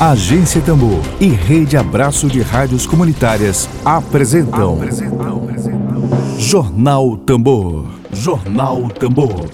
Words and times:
Agência 0.00 0.62
Tambor 0.62 1.02
e 1.20 1.26
Rede 1.26 1.76
Abraço 1.76 2.28
de 2.28 2.40
Rádios 2.40 2.86
Comunitárias 2.86 3.68
apresentam, 3.84 4.74
apresentam, 4.74 5.42
apresentam. 5.42 6.38
Jornal 6.38 7.16
Tambor. 7.16 7.84
Jornal 8.12 8.88
Tambor. 8.90 9.50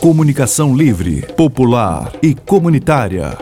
Comunicação 0.00 0.76
livre, 0.76 1.22
popular 1.34 2.12
e 2.22 2.36
comunitária. 2.36 3.36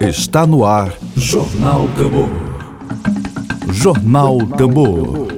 Está 0.00 0.46
no 0.46 0.64
ar 0.64 0.96
Jornal 1.14 1.86
Tambor. 1.88 2.30
Jornal 3.74 4.38
Tambor. 4.56 5.28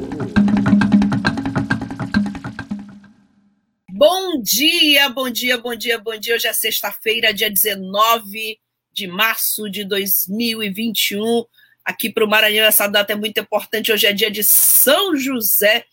Bom 3.91 4.41
dia, 4.41 5.09
bom 5.09 5.29
dia, 5.29 5.59
bom 5.59 5.75
dia, 5.75 5.99
bom 5.99 6.17
dia. 6.17 6.37
Hoje 6.37 6.47
é 6.47 6.53
sexta-feira, 6.53 7.35
dia 7.35 7.51
19 7.51 8.63
de 8.95 9.09
março 9.09 9.69
de 9.69 9.85
2021. 9.85 11.45
Aqui 11.85 12.09
para 12.09 12.25
o 12.25 12.29
Maranhão, 12.29 12.65
essa 12.65 12.87
data 12.87 13.13
é 13.13 13.17
muito 13.17 13.39
importante. 13.41 13.93
Hoje 13.93 14.07
é 14.07 14.13
dia 14.13 14.31
de 14.31 14.45
São 14.45 15.17
José. 15.17 15.85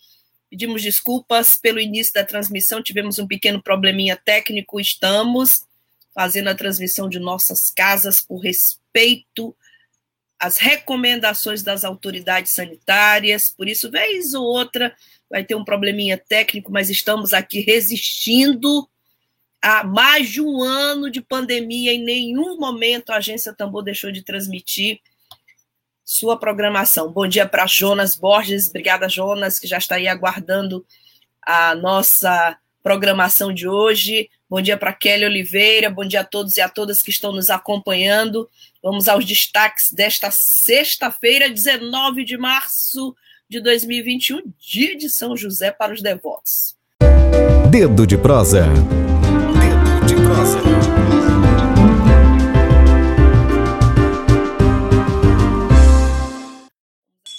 Pedimos 0.50 0.84
desculpas 0.84 1.56
pelo 1.56 1.80
início 1.80 2.14
da 2.14 2.24
transmissão, 2.24 2.84
tivemos 2.84 3.18
um 3.18 3.28
pequeno 3.28 3.62
probleminha 3.62 4.16
técnico. 4.16 4.80
Estamos 4.80 5.66
fazendo 6.14 6.50
a 6.50 6.56
transmissão 6.56 7.10
de 7.10 7.20
nossas 7.20 7.72
casas 7.72 8.22
por 8.22 8.38
respeito 8.38 9.56
às 10.38 10.58
recomendações 10.58 11.64
das 11.64 11.84
autoridades 11.84 12.52
sanitárias. 12.52 13.50
Por 13.50 13.68
isso, 13.68 13.90
vez 13.90 14.34
ou 14.34 14.44
outra, 14.44 14.96
vai 15.30 15.44
ter 15.44 15.56
um 15.56 15.64
probleminha 15.64 16.18
técnico, 16.18 16.72
mas 16.72 16.90
estamos 16.90 17.34
aqui 17.34 17.62
resistindo 17.62 18.88
há 19.62 19.84
mais 19.84 20.30
de 20.30 20.42
um 20.42 20.62
ano 20.62 21.10
de 21.10 21.22
pandemia, 21.22 21.94
em 21.94 22.04
nenhum 22.04 22.58
momento 22.58 23.12
a 23.12 23.18
Agência 23.18 23.54
Tambor 23.54 23.84
deixou 23.84 24.12
de 24.12 24.24
transmitir 24.24 25.00
sua 26.04 26.38
programação. 26.38 27.12
Bom 27.12 27.28
dia 27.28 27.46
para 27.46 27.68
Jonas 27.68 28.16
Borges, 28.16 28.70
obrigada, 28.70 29.08
Jonas, 29.08 29.60
que 29.60 29.68
já 29.68 29.78
está 29.78 29.96
aí 29.96 30.08
aguardando 30.08 30.86
a 31.42 31.76
nossa 31.76 32.58
programação 32.84 33.54
de 33.54 33.68
hoje. 33.68 34.30
Bom 34.50 34.60
dia 34.60 34.76
para 34.76 34.92
Kelly 34.92 35.26
Oliveira, 35.26 35.90
bom 35.90 36.06
dia 36.06 36.22
a 36.22 36.26
todos 36.26 36.58
e 36.58 36.62
a 36.62 36.68
todas 36.68 37.02
que 37.02 37.12
estão 37.12 37.32
nos 37.32 37.50
acompanhando. 37.50 38.50
Vamos 38.84 39.08
aos 39.08 39.24
destaques 39.24 39.92
desta 39.92 40.32
sexta-feira, 40.32 41.50
19 41.50 42.26
de 42.26 42.38
março 42.38 43.16
de 43.48 43.62
2021, 43.62 44.42
dia 44.58 44.98
de 44.98 45.08
São 45.10 45.38
José 45.38 45.72
para 45.72 45.94
os 45.94 46.02
devotos. 46.02 46.76
Dedo 47.70 48.06
de 48.06 48.18
prosa. 48.18 48.66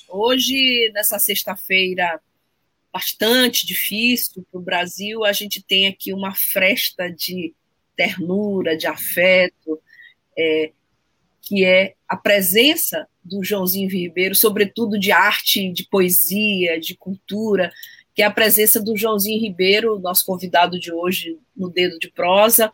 Hoje, 0.09 0.91
nessa 0.95 1.19
sexta-feira 1.19 2.21
bastante 2.93 3.67
difícil 3.67 4.45
para 4.51 4.59
o 4.59 4.63
Brasil, 4.63 5.25
a 5.25 5.33
gente 5.33 5.63
tem 5.63 5.87
aqui 5.87 6.13
uma 6.13 6.35
fresta 6.35 7.11
de 7.11 7.55
ternura, 7.97 8.77
de 8.77 8.87
afeto, 8.87 9.81
é, 10.37 10.71
que 11.41 11.65
é 11.65 11.95
a 12.09 12.17
presença 12.17 13.07
do 13.25 13.43
Joãozinho 13.43 13.91
Ribeiro, 13.91 14.35
sobretudo 14.35 14.99
de 14.99 15.11
arte, 15.11 15.71
de 15.73 15.85
poesia, 15.85 16.79
de 16.79 16.95
cultura, 16.95 17.73
que 18.15 18.23
é 18.23 18.25
a 18.25 18.31
presença 18.31 18.81
do 18.81 18.97
Joãozinho 18.97 19.41
Ribeiro, 19.41 19.99
nosso 19.99 20.25
convidado 20.25 20.79
de 20.79 20.93
hoje 20.93 21.39
no 21.57 21.71
Dedo 21.71 21.99
de 21.99 22.11
Prosa. 22.11 22.73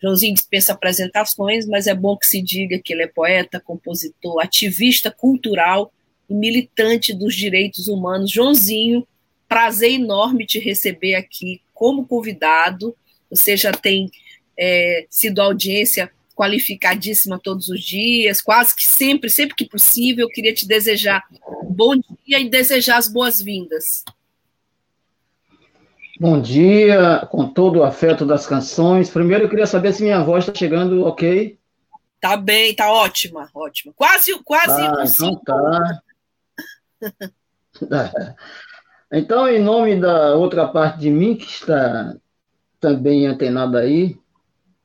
Joãozinho 0.00 0.34
dispensa 0.34 0.72
apresentações, 0.72 1.66
mas 1.66 1.86
é 1.86 1.94
bom 1.94 2.16
que 2.16 2.26
se 2.26 2.42
diga 2.42 2.78
que 2.78 2.92
ele 2.92 3.02
é 3.02 3.06
poeta, 3.06 3.60
compositor, 3.60 4.42
ativista 4.42 5.10
cultural 5.10 5.92
e 6.28 6.34
militante 6.34 7.12
dos 7.12 7.34
direitos 7.34 7.88
humanos. 7.88 8.30
Joãozinho, 8.30 9.06
prazer 9.48 9.92
enorme 9.92 10.46
te 10.46 10.58
receber 10.58 11.14
aqui 11.14 11.60
como 11.72 12.06
convidado. 12.06 12.96
Você 13.30 13.56
já 13.56 13.72
tem 13.72 14.10
é, 14.58 15.06
sido 15.10 15.40
audiência 15.40 16.10
qualificadíssima 16.34 17.40
todos 17.42 17.68
os 17.68 17.82
dias, 17.82 18.42
quase 18.42 18.76
que 18.76 18.86
sempre, 18.86 19.30
sempre 19.30 19.56
que 19.56 19.66
possível. 19.66 20.26
Eu 20.26 20.30
queria 20.30 20.52
te 20.52 20.68
desejar 20.68 21.24
um 21.62 21.72
bom 21.72 21.96
dia 21.96 22.38
e 22.38 22.48
desejar 22.48 22.98
as 22.98 23.08
boas-vindas. 23.08 24.04
Bom 26.18 26.40
dia, 26.40 27.26
com 27.30 27.46
todo 27.46 27.80
o 27.80 27.84
afeto 27.84 28.24
das 28.24 28.46
canções. 28.46 29.10
Primeiro 29.10 29.44
eu 29.44 29.50
queria 29.50 29.66
saber 29.66 29.92
se 29.92 30.02
minha 30.02 30.24
voz 30.24 30.44
está 30.44 30.58
chegando 30.58 31.04
ok. 31.04 31.58
Tá 32.18 32.38
bem, 32.38 32.74
tá 32.74 32.90
ótima, 32.90 33.50
ótima. 33.54 33.92
Quase, 33.94 34.32
quase. 34.42 34.80
Ah, 34.80 35.04
então 35.04 35.36
tá. 35.44 36.00
então, 39.12 39.46
em 39.46 39.62
nome 39.62 40.00
da 40.00 40.34
outra 40.34 40.66
parte 40.66 41.00
de 41.00 41.10
mim, 41.10 41.36
que 41.36 41.44
está 41.44 42.16
também 42.80 43.26
antenada 43.26 43.80
aí, 43.80 44.18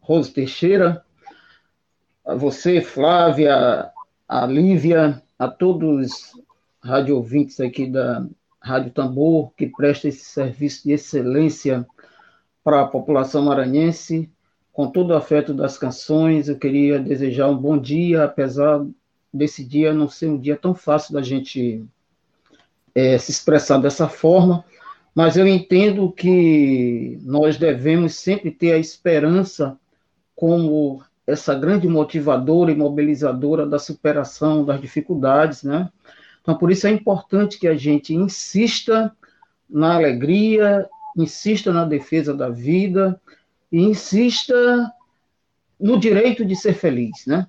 Rose 0.02 0.34
Teixeira, 0.34 1.02
a 2.26 2.36
você, 2.36 2.82
Flávia, 2.82 3.90
a 4.28 4.46
Lívia, 4.46 5.24
a 5.40 5.48
todos 5.48 6.06
os 6.06 6.42
rádio 6.84 7.16
ouvintes 7.16 7.62
aqui 7.62 7.88
da 7.88 8.26
Rádio 8.62 8.92
Tambor, 8.92 9.52
que 9.58 9.68
presta 9.68 10.08
esse 10.08 10.24
serviço 10.24 10.84
de 10.84 10.94
excelência 10.94 11.86
para 12.64 12.82
a 12.82 12.88
população 12.88 13.44
maranhense. 13.44 14.30
Com 14.72 14.88
todo 14.88 15.10
o 15.10 15.16
afeto 15.16 15.54
das 15.54 15.78
canções, 15.78 16.48
eu 16.48 16.58
queria 16.58 17.00
desejar 17.00 17.50
um 17.50 17.58
bom 17.58 17.78
dia, 17.78 18.24
apesar 18.24 18.86
desse 19.34 19.66
dia 19.66 19.94
não 19.94 20.08
ser 20.08 20.28
um 20.28 20.38
dia 20.38 20.56
tão 20.56 20.76
fácil 20.76 21.14
da 21.14 21.22
gente 21.22 21.84
é, 22.94 23.18
se 23.18 23.32
expressar 23.32 23.80
dessa 23.80 24.08
forma, 24.08 24.64
mas 25.14 25.38
eu 25.38 25.48
entendo 25.48 26.12
que 26.12 27.20
nós 27.24 27.58
devemos 27.58 28.16
sempre 28.16 28.52
ter 28.52 28.74
a 28.74 28.78
esperança 28.78 29.78
como 30.36 31.04
essa 31.26 31.54
grande 31.54 31.88
motivadora 31.88 32.72
e 32.72 32.76
mobilizadora 32.76 33.66
da 33.66 33.80
superação 33.80 34.66
das 34.66 34.80
dificuldades, 34.80 35.64
né? 35.64 35.90
Então, 36.42 36.58
por 36.58 36.72
isso 36.72 36.88
é 36.88 36.90
importante 36.90 37.60
que 37.60 37.68
a 37.68 37.76
gente 37.76 38.14
insista 38.14 39.16
na 39.70 39.96
alegria, 39.96 40.90
insista 41.16 41.72
na 41.72 41.86
defesa 41.86 42.34
da 42.34 42.50
vida 42.50 43.20
e 43.72 43.82
insista 43.82 44.92
no 45.80 46.00
direito 46.00 46.44
de 46.44 46.56
ser 46.56 46.74
feliz, 46.74 47.26
né? 47.26 47.48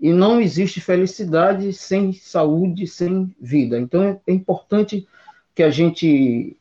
E 0.00 0.12
não 0.12 0.40
existe 0.40 0.80
felicidade 0.80 1.72
sem 1.72 2.12
saúde, 2.12 2.86
sem 2.86 3.34
vida. 3.38 3.78
Então, 3.78 4.02
é 4.26 4.32
importante 4.32 5.06
que 5.54 5.62
a 5.62 5.70
gente 5.70 6.56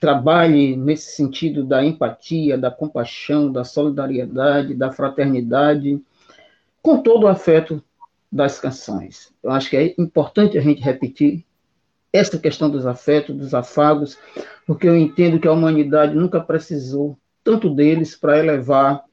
trabalhe 0.00 0.76
nesse 0.76 1.16
sentido 1.16 1.64
da 1.64 1.84
empatia, 1.84 2.56
da 2.56 2.70
compaixão, 2.70 3.50
da 3.50 3.64
solidariedade, 3.64 4.74
da 4.74 4.92
fraternidade, 4.92 6.00
com 6.80 7.02
todo 7.02 7.24
o 7.24 7.28
afeto 7.28 7.82
das 8.30 8.60
canções. 8.60 9.32
Eu 9.42 9.50
acho 9.50 9.70
que 9.70 9.76
é 9.76 9.94
importante 9.98 10.58
a 10.58 10.60
gente 10.60 10.82
repetir 10.82 11.44
essa 12.12 12.38
questão 12.38 12.70
dos 12.70 12.86
afetos, 12.86 13.36
dos 13.36 13.54
afagos, 13.54 14.18
porque 14.66 14.88
eu 14.88 14.96
entendo 14.96 15.40
que 15.40 15.48
a 15.48 15.52
humanidade 15.52 16.14
nunca 16.14 16.40
precisou 16.40 17.18
tanto 17.42 17.74
deles 17.74 18.14
para 18.14 18.38
elevar 18.38 19.04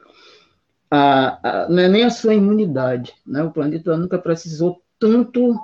a, 0.90 1.66
a, 1.66 1.68
é 1.70 1.88
nem 1.88 2.04
a 2.04 2.10
sua 2.10 2.34
imunidade, 2.34 3.14
né? 3.26 3.44
O 3.44 3.52
planeta 3.52 3.98
nunca 3.98 4.18
precisou 4.18 4.82
tanto 5.00 5.58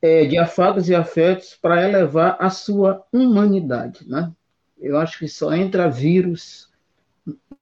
é, 0.00 0.24
de 0.26 0.38
afagos 0.38 0.88
e 0.88 0.94
afetos 0.94 1.54
para 1.60 1.88
elevar 1.88 2.36
a 2.40 2.50
sua 2.50 3.04
humanidade, 3.12 4.08
né? 4.08 4.32
Eu 4.78 4.98
acho 4.98 5.18
que 5.18 5.28
só 5.28 5.54
entra 5.54 5.90
vírus 5.90 6.70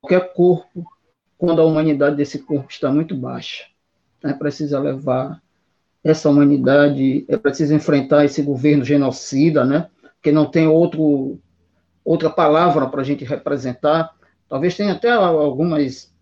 qualquer 0.00 0.32
corpo 0.34 0.84
quando 1.38 1.60
a 1.60 1.64
humanidade 1.64 2.16
desse 2.16 2.40
corpo 2.40 2.70
está 2.70 2.90
muito 2.90 3.16
baixa 3.16 3.64
é 4.24 4.32
precisa 4.32 4.78
levar 4.80 5.42
essa 6.02 6.28
humanidade, 6.28 7.24
é 7.28 7.36
preciso 7.36 7.74
enfrentar 7.74 8.24
esse 8.24 8.42
governo 8.42 8.84
genocida, 8.84 9.64
né? 9.64 9.88
Que 10.22 10.32
não 10.32 10.50
tem 10.50 10.66
outro, 10.66 11.38
outra 12.04 12.28
palavra 12.28 12.86
para 12.86 13.00
a 13.00 13.04
gente 13.04 13.24
representar. 13.24 14.14
Talvez 14.48 14.76
tenha 14.76 14.92
até 14.92 15.10
algumas 15.10 16.14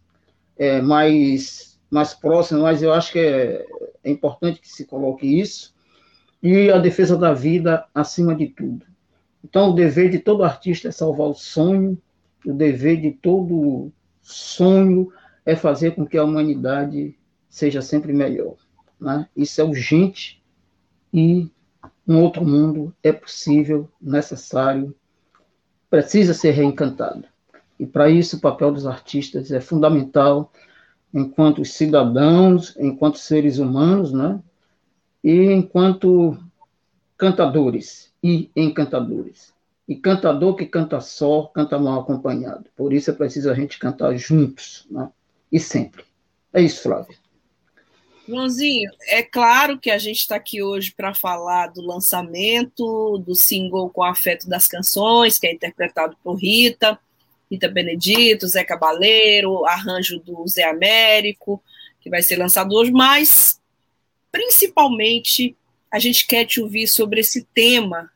é, 0.56 0.80
mais, 0.80 1.78
mais 1.90 2.14
próximas, 2.14 2.62
mas 2.62 2.82
eu 2.82 2.92
acho 2.92 3.12
que 3.12 3.18
é, 3.18 3.66
é 4.04 4.10
importante 4.10 4.60
que 4.60 4.68
se 4.68 4.84
coloque 4.84 5.26
isso. 5.40 5.74
E 6.42 6.70
a 6.70 6.78
defesa 6.78 7.16
da 7.16 7.32
vida 7.32 7.84
acima 7.94 8.34
de 8.34 8.48
tudo. 8.48 8.86
Então, 9.44 9.70
o 9.70 9.74
dever 9.74 10.10
de 10.10 10.20
todo 10.20 10.44
artista 10.44 10.88
é 10.88 10.92
salvar 10.92 11.28
o 11.28 11.34
sonho, 11.34 11.98
o 12.46 12.52
dever 12.52 13.00
de 13.00 13.10
todo 13.10 13.92
sonho 14.20 15.12
é 15.44 15.56
fazer 15.56 15.92
com 15.92 16.06
que 16.06 16.16
a 16.16 16.24
humanidade 16.24 17.16
seja 17.52 17.82
sempre 17.82 18.14
melhor. 18.14 18.54
Né? 18.98 19.28
Isso 19.36 19.60
é 19.60 19.64
urgente 19.64 20.42
e 21.12 21.50
um 22.08 22.18
outro 22.22 22.42
mundo 22.44 22.94
é 23.02 23.12
possível, 23.12 23.90
necessário, 24.00 24.96
precisa 25.90 26.32
ser 26.32 26.52
reencantado. 26.52 27.24
E 27.78 27.84
para 27.86 28.08
isso 28.08 28.36
o 28.36 28.40
papel 28.40 28.72
dos 28.72 28.86
artistas 28.86 29.52
é 29.52 29.60
fundamental 29.60 30.50
enquanto 31.12 31.62
cidadãos, 31.62 32.74
enquanto 32.78 33.18
seres 33.18 33.58
humanos, 33.58 34.12
né? 34.12 34.40
E 35.22 35.52
enquanto 35.52 36.38
cantadores 37.18 38.10
e 38.22 38.50
encantadores. 38.56 39.52
E 39.86 39.94
cantador 39.94 40.56
que 40.56 40.64
canta 40.64 41.00
só, 41.00 41.42
canta 41.48 41.78
mal 41.78 42.00
acompanhado. 42.00 42.64
Por 42.74 42.94
isso 42.94 43.10
é 43.10 43.14
preciso 43.14 43.50
a 43.50 43.54
gente 43.54 43.78
cantar 43.78 44.16
juntos, 44.16 44.86
né? 44.90 45.10
E 45.50 45.60
sempre. 45.60 46.04
É 46.50 46.62
isso, 46.62 46.82
Flávia. 46.82 47.21
Joãozinho, 48.32 48.90
é 49.08 49.22
claro 49.22 49.78
que 49.78 49.90
a 49.90 49.98
gente 49.98 50.20
está 50.20 50.36
aqui 50.36 50.62
hoje 50.62 50.92
para 50.96 51.12
falar 51.12 51.66
do 51.66 51.82
lançamento 51.82 53.18
do 53.18 53.34
single 53.34 53.90
Com 53.90 54.02
Afeto 54.02 54.48
das 54.48 54.66
Canções, 54.66 55.38
que 55.38 55.46
é 55.46 55.52
interpretado 55.52 56.16
por 56.24 56.36
Rita, 56.36 56.98
Rita 57.50 57.68
Benedito, 57.68 58.48
Zé 58.48 58.64
Cabaleiro, 58.64 59.66
arranjo 59.66 60.18
do 60.18 60.48
Zé 60.48 60.64
Américo, 60.64 61.62
que 62.00 62.08
vai 62.08 62.22
ser 62.22 62.36
lançado 62.36 62.72
hoje, 62.74 62.90
mas 62.90 63.60
principalmente 64.30 65.54
a 65.90 65.98
gente 65.98 66.26
quer 66.26 66.46
te 66.46 66.58
ouvir 66.58 66.86
sobre 66.88 67.20
esse 67.20 67.44
tema 67.54 68.10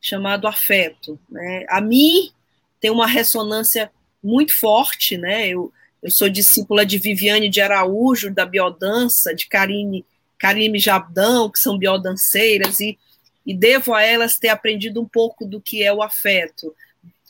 chamado 0.00 0.48
afeto. 0.48 1.20
Né? 1.28 1.66
A 1.68 1.82
mim 1.82 2.32
tem 2.80 2.90
uma 2.90 3.06
ressonância 3.06 3.92
muito 4.24 4.54
forte, 4.54 5.18
né? 5.18 5.48
Eu, 5.48 5.70
eu 6.02 6.10
sou 6.10 6.28
discípula 6.28 6.86
de 6.86 6.98
Viviane 6.98 7.48
de 7.48 7.60
Araújo, 7.60 8.32
da 8.32 8.46
biodança, 8.46 9.34
de 9.34 9.46
Karine, 9.46 10.04
Karime 10.38 10.78
Jabdão, 10.78 11.50
que 11.50 11.58
são 11.58 11.78
biodanceiras, 11.78 12.80
e, 12.80 12.96
e 13.44 13.54
devo 13.54 13.92
a 13.92 14.02
elas 14.02 14.38
ter 14.38 14.48
aprendido 14.48 15.00
um 15.00 15.08
pouco 15.08 15.44
do 15.44 15.60
que 15.60 15.82
é 15.82 15.92
o 15.92 16.02
afeto. 16.02 16.74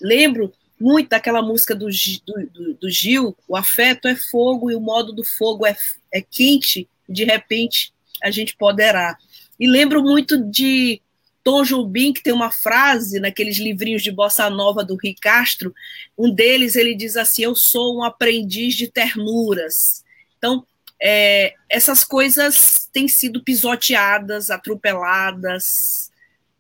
Lembro 0.01 0.53
muito 0.79 1.09
daquela 1.09 1.43
música 1.43 1.75
do, 1.75 1.87
do, 1.87 2.75
do 2.75 2.91
Gil, 2.91 3.37
o 3.49 3.57
afeto 3.57 4.07
é 4.07 4.15
fogo 4.15 4.71
e 4.71 4.75
o 4.75 4.81
modo 4.81 5.13
do 5.13 5.25
fogo 5.25 5.67
é, 5.67 5.77
é 6.13 6.21
quente, 6.21 6.89
e 7.09 7.13
de 7.13 7.25
repente 7.25 7.93
a 8.23 8.31
gente 8.31 8.55
poderá. 8.57 9.17
E 9.59 9.67
lembro 9.67 10.03
muito 10.03 10.39
de 10.39 11.01
Tom 11.49 11.63
Jobim, 11.63 12.13
que 12.13 12.23
tem 12.23 12.31
uma 12.35 12.51
frase 12.51 13.19
naqueles 13.19 13.57
livrinhos 13.57 14.03
de 14.03 14.13
bossa 14.13 14.51
nova 14.51 14.85
do 14.85 14.99
Rui 15.03 15.15
Castro, 15.19 15.75
um 16.17 16.31
deles 16.31 16.77
ele 16.77 16.95
diz 16.95 17.17
assim: 17.17 17.43
Eu 17.43 17.55
sou 17.55 17.97
um 17.97 18.05
aprendiz 18.05 18.75
de 18.75 18.87
ternuras. 18.87 20.05
Então, 20.37 20.63
é, 21.01 21.55
essas 21.71 22.05
coisas 22.05 22.87
têm 22.93 23.09
sido 23.09 23.43
pisoteadas, 23.43 24.51
atropeladas 24.51 26.11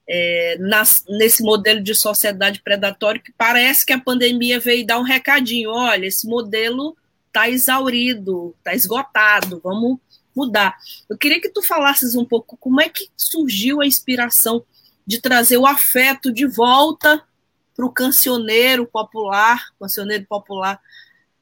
é, 0.08 0.56
nas, 0.58 1.05
nesse 1.06 1.43
modelo 1.43 1.82
de 1.82 1.94
sociedade 1.94 2.62
predatória 2.62 3.20
que 3.20 3.32
parece 3.37 3.85
que 3.85 3.93
a 3.93 4.00
pandemia 4.00 4.58
veio 4.58 4.87
dar 4.87 4.99
um 4.99 5.02
recadinho: 5.02 5.69
olha, 5.69 6.06
esse 6.06 6.26
modelo 6.26 6.96
está 7.26 7.46
exaurido, 7.46 8.55
está 8.56 8.75
esgotado, 8.75 9.61
vamos 9.62 9.99
mudar. 10.38 10.76
Eu 11.08 11.19
queria 11.19 11.40
que 11.40 11.49
tu 11.49 11.62
falasses 11.62 12.14
um 12.14 12.25
pouco 12.25 12.56
como 12.56 12.81
é 12.81 12.88
que 12.88 13.08
surgiu 13.17 13.81
a 13.81 13.87
inspiração 13.87 14.64
de 15.06 15.20
trazer 15.20 15.56
o 15.58 15.67
afeto 15.67 16.32
de 16.32 16.46
volta 16.46 17.23
para 17.76 17.87
o 17.87 17.93
cancioneiro 17.93 18.87
popular, 18.87 19.62
cancioneiro 19.79 20.26
popular, 20.26 20.81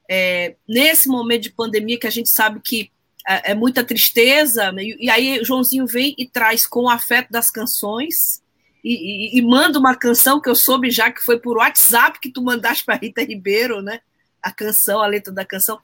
é, 0.09 0.55
nesse 0.67 1.07
momento 1.07 1.43
de 1.43 1.51
pandemia 1.51 1.99
que 1.99 2.07
a 2.07 2.11
gente 2.11 2.29
sabe 2.29 2.59
que 2.61 2.91
é, 3.27 3.51
é 3.51 3.55
muita 3.55 3.83
tristeza, 3.83 4.71
né? 4.71 4.83
e, 4.83 5.09
aí 5.09 5.43
Joãozinho 5.43 5.85
vem 5.85 6.15
e 6.17 6.25
traz 6.25 6.65
com 6.65 6.83
o 6.83 6.89
afeto 6.89 7.31
das 7.31 7.51
canções, 7.51 8.41
e, 8.83 9.35
e, 9.35 9.39
e, 9.39 9.41
manda 9.41 9.77
uma 9.77 9.95
canção 9.95 10.39
que 10.39 10.47
eu 10.47 10.55
soube 10.55 10.89
já 10.89 11.11
que 11.11 11.21
foi 11.21 11.37
por 11.37 11.57
WhatsApp 11.57 12.19
que 12.21 12.31
tu 12.31 12.41
mandaste 12.41 12.85
para 12.85 12.95
Rita 12.95 13.21
Ribeiro, 13.21 13.81
né? 13.81 13.99
A 14.41 14.49
canção, 14.49 15.01
a 15.01 15.07
letra 15.07 15.33
da 15.33 15.43
canção. 15.43 15.77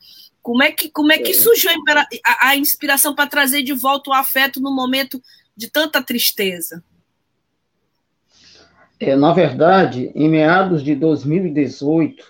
Como 0.44 0.62
é 0.62 0.74
que, 0.74 0.92
como 0.92 1.12
é 1.14 1.18
que 1.18 1.32
é. 1.32 1.34
surgiu 1.34 1.72
a, 1.72 2.50
a 2.50 2.58
inspiração 2.58 3.16
para 3.16 3.30
trazer 3.30 3.64
de 3.64 3.72
volta 3.74 4.10
o 4.10 4.14
afeto 4.14 4.60
no 4.60 4.76
momento 4.76 5.24
de 5.56 5.72
tanta 5.72 6.04
tristeza? 6.04 6.84
É, 9.00 9.16
na 9.16 9.34
verdade, 9.34 10.12
em 10.14 10.30
meados 10.30 10.84
de 10.84 10.96
2018, 10.96 12.26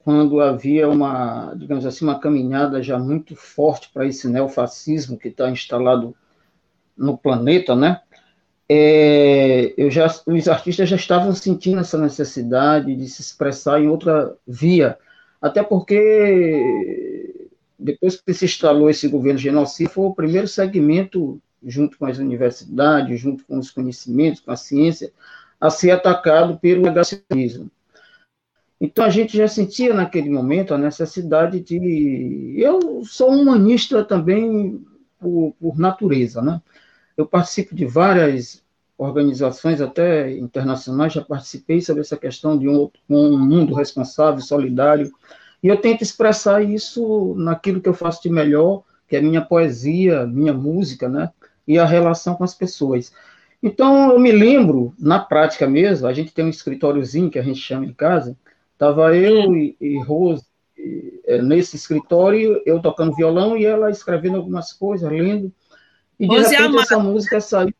quando 0.00 0.40
havia 0.40 0.88
uma, 0.88 1.54
digamos 1.54 1.86
assim, 1.86 2.04
uma 2.04 2.18
caminhada 2.18 2.82
já 2.82 2.98
muito 2.98 3.36
forte 3.36 3.88
para 3.92 4.06
esse 4.06 4.28
neofascismo 4.28 5.16
que 5.16 5.28
está 5.28 5.48
instalado 5.48 6.14
no 6.96 7.16
planeta, 7.16 7.76
né? 7.76 8.00
É, 8.68 9.74
eu 9.76 9.90
já, 9.90 10.06
os 10.26 10.48
artistas 10.48 10.88
já 10.88 10.96
estavam 10.96 11.32
sentindo 11.34 11.80
essa 11.80 11.98
necessidade 11.98 12.96
de 12.96 13.08
se 13.08 13.22
expressar 13.22 13.80
em 13.80 13.88
outra 13.88 14.34
via, 14.46 14.98
até 15.40 15.62
porque 15.62 17.23
depois 17.78 18.20
que 18.20 18.32
se 18.32 18.44
instalou 18.44 18.88
esse 18.88 19.08
governo 19.08 19.38
genocida, 19.38 19.90
foi 19.90 20.06
o 20.06 20.14
primeiro 20.14 20.46
segmento, 20.46 21.40
junto 21.62 21.98
com 21.98 22.06
as 22.06 22.18
universidades, 22.18 23.20
junto 23.20 23.44
com 23.44 23.58
os 23.58 23.70
conhecimentos, 23.70 24.40
com 24.40 24.50
a 24.50 24.56
ciência, 24.56 25.12
a 25.60 25.70
ser 25.70 25.90
atacado 25.90 26.58
pelo 26.58 26.82
negacionismo. 26.82 27.70
Então 28.80 29.04
a 29.04 29.10
gente 29.10 29.36
já 29.36 29.48
sentia 29.48 29.94
naquele 29.94 30.28
momento 30.28 30.74
a 30.74 30.78
necessidade 30.78 31.60
de. 31.60 32.54
Eu 32.58 33.04
sou 33.04 33.30
humanista 33.30 34.04
também 34.04 34.84
por, 35.18 35.54
por 35.58 35.78
natureza, 35.78 36.42
né? 36.42 36.60
Eu 37.16 37.26
participo 37.26 37.74
de 37.74 37.86
várias 37.86 38.62
organizações, 38.98 39.80
até 39.80 40.30
internacionais, 40.36 41.12
já 41.12 41.22
participei 41.22 41.80
sobre 41.80 42.02
essa 42.02 42.16
questão 42.16 42.58
de 42.58 42.68
um, 42.68 42.90
um 43.08 43.38
mundo 43.38 43.74
responsável, 43.74 44.40
solidário, 44.40 45.12
e 45.64 45.68
eu 45.68 45.78
tento 45.78 46.02
expressar 46.02 46.62
isso 46.62 47.34
naquilo 47.38 47.80
que 47.80 47.88
eu 47.88 47.94
faço 47.94 48.22
de 48.22 48.28
melhor, 48.28 48.82
que 49.08 49.16
é 49.16 49.22
minha 49.22 49.40
poesia, 49.40 50.26
minha 50.26 50.52
música, 50.52 51.08
né? 51.08 51.30
E 51.66 51.78
a 51.78 51.86
relação 51.86 52.34
com 52.34 52.44
as 52.44 52.54
pessoas. 52.54 53.10
Então, 53.62 54.10
eu 54.10 54.18
me 54.18 54.30
lembro, 54.30 54.92
na 54.98 55.18
prática 55.18 55.66
mesmo, 55.66 56.06
a 56.06 56.12
gente 56.12 56.34
tem 56.34 56.44
um 56.44 56.50
escritóriozinho 56.50 57.30
que 57.30 57.38
a 57.38 57.42
gente 57.42 57.60
chama 57.60 57.86
em 57.86 57.94
casa, 57.94 58.36
estava 58.74 59.16
eu 59.16 59.56
e, 59.56 59.74
e 59.80 59.98
Rose 60.02 60.44
e, 60.76 61.22
é, 61.24 61.40
nesse 61.40 61.76
escritório, 61.76 62.60
eu 62.66 62.82
tocando 62.82 63.16
violão 63.16 63.56
e 63.56 63.64
ela 63.64 63.90
escrevendo 63.90 64.36
algumas 64.36 64.70
coisas, 64.70 65.10
lendo, 65.10 65.50
e 66.20 66.28
de 66.28 66.36
Rose 66.36 66.54
é 66.54 66.58
repente 66.58 66.76
é 66.76 66.82
essa 66.82 66.98
música 66.98 67.40
saiu. 67.40 67.74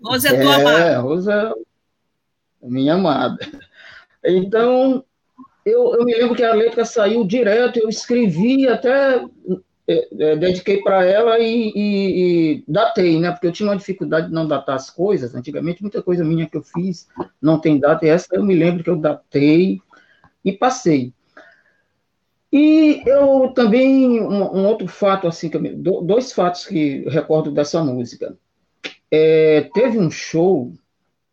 Rose 0.00 0.28
é 0.28 0.40
tua 0.40 0.54
amada. 0.54 0.78
É, 0.78 0.96
Rose 0.98 1.28
é 1.28 1.52
minha 2.62 2.94
amada. 2.94 3.38
Então, 4.24 5.04
eu, 5.64 5.94
eu 5.94 6.04
me 6.04 6.14
lembro 6.14 6.34
que 6.34 6.44
a 6.44 6.54
letra 6.54 6.84
saiu 6.84 7.24
direto, 7.24 7.78
eu 7.78 7.88
escrevi 7.88 8.66
até 8.68 9.24
é, 9.86 10.08
é, 10.18 10.36
dediquei 10.36 10.80
para 10.80 11.04
ela 11.04 11.38
e, 11.38 11.72
e, 11.74 12.54
e, 12.54 12.64
datei, 12.68 13.18
né? 13.18 13.32
Porque 13.32 13.46
eu 13.46 13.52
tinha 13.52 13.68
uma 13.68 13.76
dificuldade 13.76 14.28
de 14.28 14.32
não 14.32 14.46
datar 14.46 14.76
as 14.76 14.88
coisas. 14.88 15.34
Antigamente, 15.34 15.82
muita 15.82 16.02
coisa 16.02 16.24
minha 16.24 16.48
que 16.48 16.56
eu 16.56 16.62
fiz 16.62 17.08
não 17.40 17.58
tem 17.58 17.78
data, 17.78 18.06
e 18.06 18.08
essa 18.08 18.28
eu 18.32 18.44
me 18.44 18.54
lembro 18.54 18.84
que 18.84 18.90
eu 18.90 18.96
datei 18.96 19.80
e 20.44 20.52
passei. 20.52 21.12
E 22.52 23.02
eu 23.06 23.52
também, 23.54 24.20
um, 24.20 24.58
um 24.58 24.66
outro 24.66 24.86
fato, 24.86 25.26
assim, 25.26 25.50
eu, 25.52 26.02
dois 26.02 26.32
fatos 26.32 26.66
que 26.66 27.04
recordo 27.08 27.50
dessa 27.50 27.82
música. 27.82 28.36
É, 29.10 29.68
teve 29.74 29.98
um 29.98 30.10
show 30.10 30.72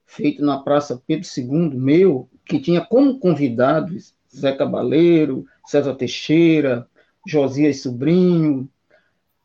feito 0.05 0.43
na 0.43 0.57
Praça 0.57 1.01
Pedro 1.05 1.27
II, 1.37 1.77
meu, 1.77 2.29
que 2.45 2.59
tinha 2.59 2.81
como 2.81 3.19
convidados 3.19 4.13
Zé 4.35 4.53
Cabaleiro, 4.53 5.45
César 5.65 5.95
Teixeira, 5.95 6.87
Josias 7.27 7.81
Sobrinho. 7.81 8.69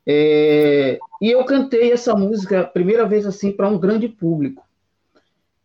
É, 0.06 0.98
e 1.20 1.30
eu 1.30 1.44
cantei 1.44 1.92
essa 1.92 2.14
música 2.14 2.60
a 2.60 2.64
primeira 2.64 3.06
vez 3.06 3.26
assim 3.26 3.52
para 3.52 3.68
um 3.68 3.78
grande 3.78 4.08
público. 4.08 4.64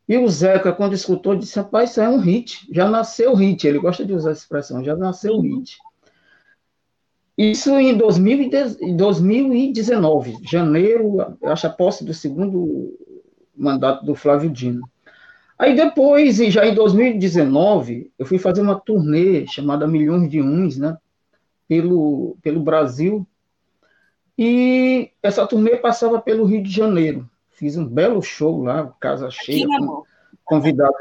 E 0.08 0.18
o 0.18 0.28
Zeca, 0.28 0.74
quando 0.74 0.94
escutou, 0.94 1.36
disse: 1.36 1.60
Rapaz, 1.60 1.92
isso 1.92 2.02
é 2.02 2.10
um 2.10 2.18
hit, 2.18 2.68
já 2.72 2.90
nasceu 2.90 3.36
hit. 3.36 3.68
Ele 3.68 3.78
gosta 3.78 4.04
de 4.04 4.12
usar 4.14 4.32
essa 4.32 4.42
expressão, 4.42 4.84
já 4.84 4.96
nasceu 4.96 5.40
hit. 5.40 5.78
Isso 7.38 7.78
em 7.78 7.96
2019, 7.96 10.40
janeiro, 10.44 11.38
acho 11.44 11.68
a 11.68 11.70
posse 11.70 12.04
do 12.04 12.12
segundo 12.14 12.98
mandato 13.56 14.04
do 14.04 14.16
Flávio 14.16 14.50
Dino. 14.50 14.82
Aí 15.60 15.76
depois, 15.76 16.38
já 16.38 16.66
em 16.66 16.74
2019, 16.74 18.12
eu 18.18 18.26
fui 18.26 18.40
fazer 18.40 18.62
uma 18.62 18.80
turnê 18.80 19.46
chamada 19.46 19.86
Milhões 19.86 20.32
de 20.32 20.42
Uns, 20.42 20.78
né? 20.78 20.98
pelo, 21.70 22.36
pelo 22.42 22.60
Brasil. 22.60 23.26
E 24.36 25.12
essa 25.22 25.46
turnê 25.46 25.78
passava 25.78 26.20
pelo 26.20 26.46
Rio 26.46 26.64
de 26.64 26.72
Janeiro. 26.72 27.30
Fiz 27.52 27.78
um 27.78 27.86
belo 27.86 28.22
show 28.22 28.64
lá, 28.64 28.92
casa 29.00 29.30
cheia, 29.30 29.68
com 29.68 30.04
convidado 30.44 30.96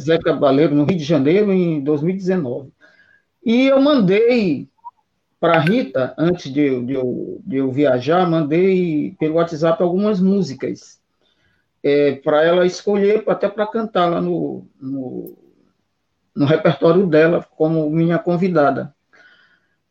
Zé 0.00 0.18
Cabaleiro, 0.18 0.74
no 0.74 0.84
Rio 0.84 0.96
de 0.96 1.04
Janeiro, 1.04 1.52
em 1.52 1.82
2019. 1.82 2.70
E 3.44 3.66
eu 3.66 3.80
mandei 3.80 4.68
para 5.40 5.54
a 5.54 5.60
Rita, 5.60 6.14
antes 6.16 6.52
de 6.52 6.60
eu, 6.60 6.84
de, 6.84 6.92
eu, 6.92 7.40
de 7.44 7.56
eu 7.56 7.72
viajar, 7.72 8.28
mandei 8.28 9.16
pelo 9.18 9.34
WhatsApp 9.36 9.82
algumas 9.82 10.20
músicas 10.20 10.97
é, 11.82 12.12
para 12.16 12.42
ela 12.44 12.66
escolher, 12.66 13.22
até 13.26 13.48
para 13.48 13.66
cantar 13.66 14.06
lá 14.06 14.20
no, 14.20 14.66
no, 14.80 15.36
no 16.34 16.46
repertório 16.46 17.06
dela, 17.06 17.46
como 17.56 17.88
minha 17.90 18.18
convidada. 18.18 18.94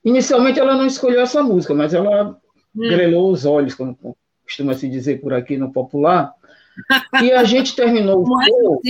Inicialmente 0.04 0.60
ela 0.60 0.76
não 0.76 0.86
escolheu 0.86 1.22
essa 1.22 1.44
música, 1.44 1.74
mas 1.74 1.94
ela 1.94 2.30
hum. 2.76 2.90
grelou 2.90 3.32
os 3.32 3.46
olhos, 3.46 3.76
como 3.76 3.98
costuma 4.44 4.74
se 4.74 4.88
dizer 4.88 5.20
por 5.22 5.34
aqui 5.34 5.58
no 5.58 5.72
popular. 5.72 6.34
E 7.24 7.32
a 7.32 7.44
gente 7.44 7.76
terminou 7.76 8.22
o 8.22 8.44
show 8.44 8.82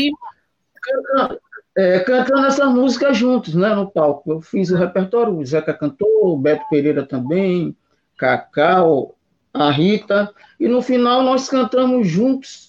cantando, 0.82 1.40
é, 1.78 2.00
cantando 2.00 2.46
essa 2.48 2.66
música 2.66 3.14
juntos, 3.14 3.56
né, 3.56 3.74
no 3.74 3.90
palco. 3.90 4.30
Eu 4.30 4.42
fiz 4.42 4.72
o 4.72 4.76
repertório, 4.76 5.34
o 5.34 5.46
Zeca 5.46 5.74
cantou, 5.74 6.34
o 6.34 6.38
Beto 6.38 6.66
Pereira 6.70 7.06
também, 7.06 7.74
Cacau, 8.18 9.16
a 9.54 9.72
Rita, 9.72 10.34
e 10.60 10.68
no 10.68 10.82
final 10.82 11.24
nós 11.24 11.48
cantamos 11.48 12.08
juntos 12.08 12.67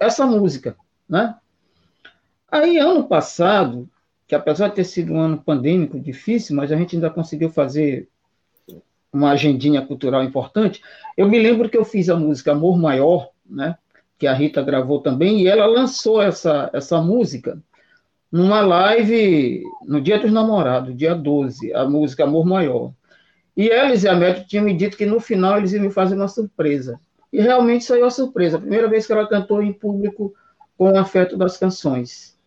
essa 0.00 0.26
música, 0.26 0.76
né? 1.08 1.34
Aí, 2.50 2.78
ano 2.78 3.04
passado, 3.04 3.88
que 4.26 4.34
apesar 4.34 4.68
de 4.68 4.76
ter 4.76 4.84
sido 4.84 5.12
um 5.12 5.20
ano 5.20 5.38
pandêmico 5.38 5.98
difícil, 5.98 6.56
mas 6.56 6.70
a 6.70 6.76
gente 6.76 6.96
ainda 6.96 7.10
conseguiu 7.10 7.50
fazer 7.50 8.08
uma 9.12 9.32
agendinha 9.32 9.84
cultural 9.84 10.22
importante, 10.22 10.82
eu 11.16 11.28
me 11.28 11.38
lembro 11.38 11.68
que 11.68 11.76
eu 11.76 11.84
fiz 11.84 12.08
a 12.08 12.16
música 12.16 12.52
Amor 12.52 12.78
Maior, 12.78 13.30
né? 13.44 13.76
Que 14.18 14.26
a 14.26 14.32
Rita 14.32 14.62
gravou 14.62 15.00
também, 15.00 15.42
e 15.42 15.48
ela 15.48 15.66
lançou 15.66 16.22
essa, 16.22 16.70
essa 16.72 17.00
música 17.00 17.62
numa 18.30 18.60
live 18.62 19.62
no 19.86 20.00
Dia 20.00 20.18
dos 20.18 20.32
Namorados, 20.32 20.96
dia 20.96 21.14
12, 21.14 21.74
a 21.74 21.84
música 21.84 22.24
Amor 22.24 22.46
Maior. 22.46 22.92
E 23.54 23.68
eles 23.68 24.04
e 24.04 24.08
a 24.08 24.14
Médio 24.14 24.46
tinham 24.46 24.64
me 24.64 24.74
dito 24.74 24.96
que 24.96 25.04
no 25.04 25.20
final 25.20 25.58
eles 25.58 25.72
iam 25.72 25.82
me 25.82 25.90
fazer 25.90 26.14
uma 26.14 26.28
surpresa. 26.28 26.98
E 27.32 27.40
realmente 27.40 27.84
saiu 27.84 28.04
a 28.04 28.10
surpresa. 28.10 28.56
A 28.56 28.60
primeira 28.60 28.88
vez 28.88 29.06
que 29.06 29.12
ela 29.12 29.28
cantou 29.28 29.62
em 29.62 29.72
público 29.72 30.34
com 30.76 30.92
o 30.92 30.98
afeto 30.98 31.36
das 31.36 31.56
canções. 31.56 32.38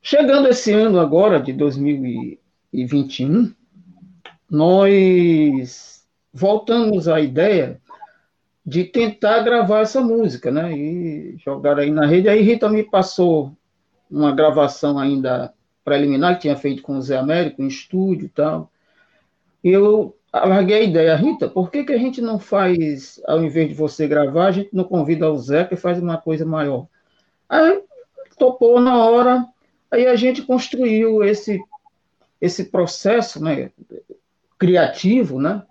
Chegando 0.00 0.48
esse 0.48 0.72
ano 0.72 0.98
agora, 0.98 1.38
de 1.38 1.52
2021, 1.52 3.54
nós 4.50 6.04
voltamos 6.32 7.06
à 7.06 7.20
ideia 7.20 7.80
de 8.64 8.84
tentar 8.84 9.42
gravar 9.42 9.80
essa 9.80 10.00
música, 10.00 10.50
né? 10.50 10.76
E 10.76 11.36
jogar 11.38 11.78
aí 11.78 11.90
na 11.90 12.06
rede. 12.06 12.28
Aí 12.28 12.42
Rita 12.42 12.68
me 12.68 12.82
passou 12.82 13.52
uma 14.10 14.32
gravação 14.32 14.98
ainda 14.98 15.52
preliminar 15.84 16.34
que 16.34 16.42
tinha 16.42 16.56
feito 16.56 16.82
com 16.82 16.96
o 16.96 17.02
Zé 17.02 17.18
Américo 17.18 17.62
em 17.62 17.66
estúdio 17.66 18.26
e 18.26 18.28
tal. 18.28 18.70
Eu 19.62 20.16
larguei 20.32 20.76
a 20.76 20.82
ideia, 20.82 21.16
Rita, 21.16 21.48
por 21.48 21.70
que, 21.70 21.84
que 21.84 21.92
a 21.92 21.98
gente 21.98 22.20
não 22.20 22.38
faz, 22.38 23.20
ao 23.26 23.42
invés 23.42 23.68
de 23.68 23.74
você 23.74 24.08
gravar, 24.08 24.46
a 24.46 24.52
gente 24.52 24.70
não 24.72 24.84
convida 24.84 25.30
o 25.30 25.38
Zé 25.38 25.64
que 25.64 25.76
faz 25.76 25.98
uma 25.98 26.16
coisa 26.16 26.46
maior? 26.46 26.86
Aí 27.48 27.82
topou 28.38 28.80
na 28.80 29.04
hora, 29.04 29.46
aí 29.90 30.06
a 30.06 30.16
gente 30.16 30.42
construiu 30.42 31.22
esse, 31.22 31.62
esse 32.40 32.64
processo 32.64 33.42
né, 33.42 33.70
criativo, 34.58 35.38
né, 35.38 35.62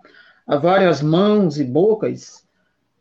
a 0.46 0.56
várias 0.56 1.02
mãos 1.02 1.58
e 1.58 1.64
bocas, 1.64 2.46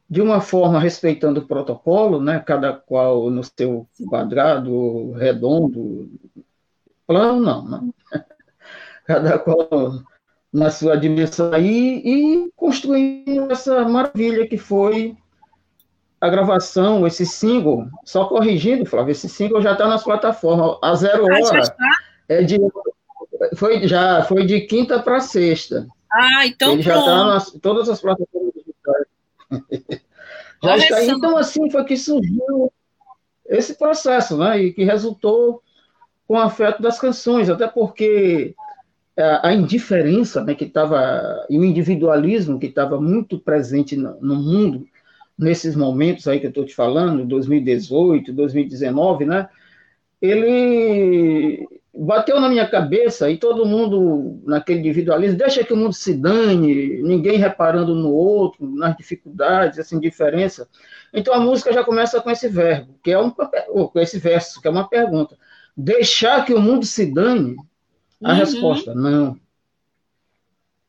de 0.09 0.21
uma 0.21 0.41
forma 0.41 0.79
respeitando 0.79 1.41
o 1.41 1.47
protocolo, 1.47 2.19
né, 2.19 2.39
cada 2.39 2.73
qual 2.73 3.29
no 3.29 3.43
seu 3.43 3.87
quadrado, 4.09 5.11
redondo, 5.13 6.11
plano 7.05 7.39
não, 7.39 7.69
né? 7.69 7.89
cada 9.05 9.39
qual 9.39 10.01
na 10.53 10.69
sua 10.69 10.97
dimensão 10.97 11.53
aí 11.53 12.01
e 12.03 12.51
construindo 12.55 13.51
essa 13.51 13.87
maravilha 13.87 14.47
que 14.47 14.57
foi 14.57 15.15
a 16.19 16.29
gravação, 16.29 17.07
esse 17.07 17.25
single. 17.25 17.87
Só 18.05 18.25
corrigindo, 18.25 18.85
Flávio, 18.85 19.11
esse 19.11 19.29
single 19.29 19.61
já 19.61 19.71
está 19.71 19.87
nas 19.87 20.03
plataformas. 20.03 20.77
A 20.83 20.93
Zero 20.93 21.25
ah, 21.25 21.39
Hora 21.41 21.75
é 22.29 22.43
de, 22.43 22.59
foi, 23.55 23.87
já 23.87 24.23
foi 24.23 24.45
de 24.45 24.61
quinta 24.61 24.99
para 24.99 25.19
sexta. 25.19 25.87
Ah, 26.11 26.45
então 26.45 26.73
Ele 26.73 26.81
já 26.81 26.99
está 26.99 27.25
nas 27.25 27.51
todas 27.51 27.89
as 27.89 28.01
plataformas 28.01 28.53
digitais. 28.53 29.07
já 30.63 30.77
está, 30.77 31.03
então, 31.05 31.37
assim, 31.37 31.71
foi 31.71 31.83
que 31.85 31.97
surgiu 31.97 32.71
esse 33.47 33.77
processo, 33.77 34.37
né? 34.37 34.61
E 34.61 34.73
que 34.73 34.83
resultou 34.83 35.63
com 36.27 36.35
o 36.35 36.39
afeto 36.39 36.81
das 36.81 36.99
canções, 36.99 37.49
até 37.49 37.67
porque 37.67 38.53
a 39.17 39.53
indiferença 39.53 40.43
né, 40.43 40.55
que 40.55 40.65
estava, 40.65 41.45
e 41.49 41.59
o 41.59 41.65
individualismo 41.65 42.59
que 42.59 42.67
estava 42.67 42.99
muito 42.99 43.37
presente 43.39 43.95
no, 43.95 44.19
no, 44.21 44.35
mundo 44.35 44.87
nesses 45.37 45.75
momentos 45.75 46.27
aí 46.27 46.39
que 46.39 46.45
eu 46.45 46.49
estou 46.49 46.65
te 46.65 46.73
falando, 46.73 47.25
2018, 47.25 48.31
2019, 48.31 49.25
né, 49.25 49.49
ele 50.21 51.67
bateu 51.93 52.39
na 52.39 52.47
minha 52.47 52.65
cabeça 52.65 53.29
e 53.29 53.37
todo 53.37 53.65
mundo 53.65 54.41
naquele 54.45 54.79
individualismo, 54.79 55.37
deixa 55.37 55.63
que 55.63 55.73
o 55.73 55.77
mundo 55.77 55.93
se 55.93 56.13
dane, 56.13 57.01
ninguém 57.01 57.37
reparando 57.37 57.93
no 57.93 58.13
outro, 58.13 58.65
nas 58.75 58.95
dificuldades, 58.95 59.77
essa 59.77 59.95
indiferença. 59.95 60.69
Então 61.13 61.33
a 61.33 61.39
música 61.39 61.73
já 61.73 61.83
começa 61.83 62.21
com 62.21 62.31
esse 62.31 62.47
verbo, 62.47 62.95
que 63.03 63.11
é 63.11 63.19
um 63.19 63.29
com 63.29 63.99
esse 63.99 64.17
verso, 64.19 64.61
que 64.61 64.67
é 64.67 64.71
uma 64.71 64.87
pergunta. 64.87 65.37
Deixar 65.75 66.45
que 66.45 66.53
o 66.53 66.61
mundo 66.61 66.85
se 66.85 67.11
dane 67.11 67.57
a 68.23 68.31
uhum. 68.31 68.37
resposta, 68.37 68.93
não. 68.93 69.37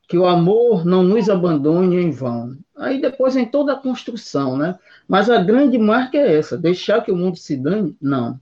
Que 0.09 0.19
o 0.19 0.27
amor 0.27 0.85
não 0.85 1.03
nos 1.03 1.31
abandone 1.31 1.97
em 1.97 2.11
vão. 2.11 2.57
Aí 2.77 3.01
depois 3.01 3.35
vem 3.35 3.47
toda 3.47 3.73
a 3.73 3.79
construção, 3.79 4.57
né? 4.57 4.79
Mas 5.09 5.31
a 5.31 5.43
grande 5.43 5.79
marca 5.79 6.19
é 6.19 6.37
essa: 6.37 6.59
deixar 6.59 7.03
que 7.03 7.11
o 7.11 7.17
mundo 7.17 7.37
se 7.37 7.57
dane? 7.57 7.97
Não. 8.01 8.39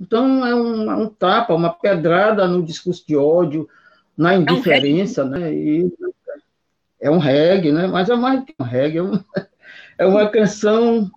Então 0.00 0.46
é 0.46 0.54
um, 0.54 1.02
um 1.02 1.08
tapa, 1.08 1.54
uma 1.54 1.70
pedrada 1.70 2.48
no 2.48 2.62
discurso 2.62 3.06
de 3.06 3.16
ódio, 3.16 3.68
na 4.16 4.34
indiferença, 4.34 5.22
é 5.22 5.24
um 5.24 5.28
né? 5.28 5.54
E 5.54 5.92
é 7.00 7.10
um 7.10 7.18
reggae, 7.18 7.72
né? 7.72 7.86
Mas 7.86 8.08
é 8.08 8.16
mais 8.16 8.44
que 8.44 8.54
um 8.58 8.64
reggae, 8.64 8.98
é, 8.98 9.02
um, 9.02 9.12
é 9.98 10.06
uma 10.06 10.28
canção 10.28 11.10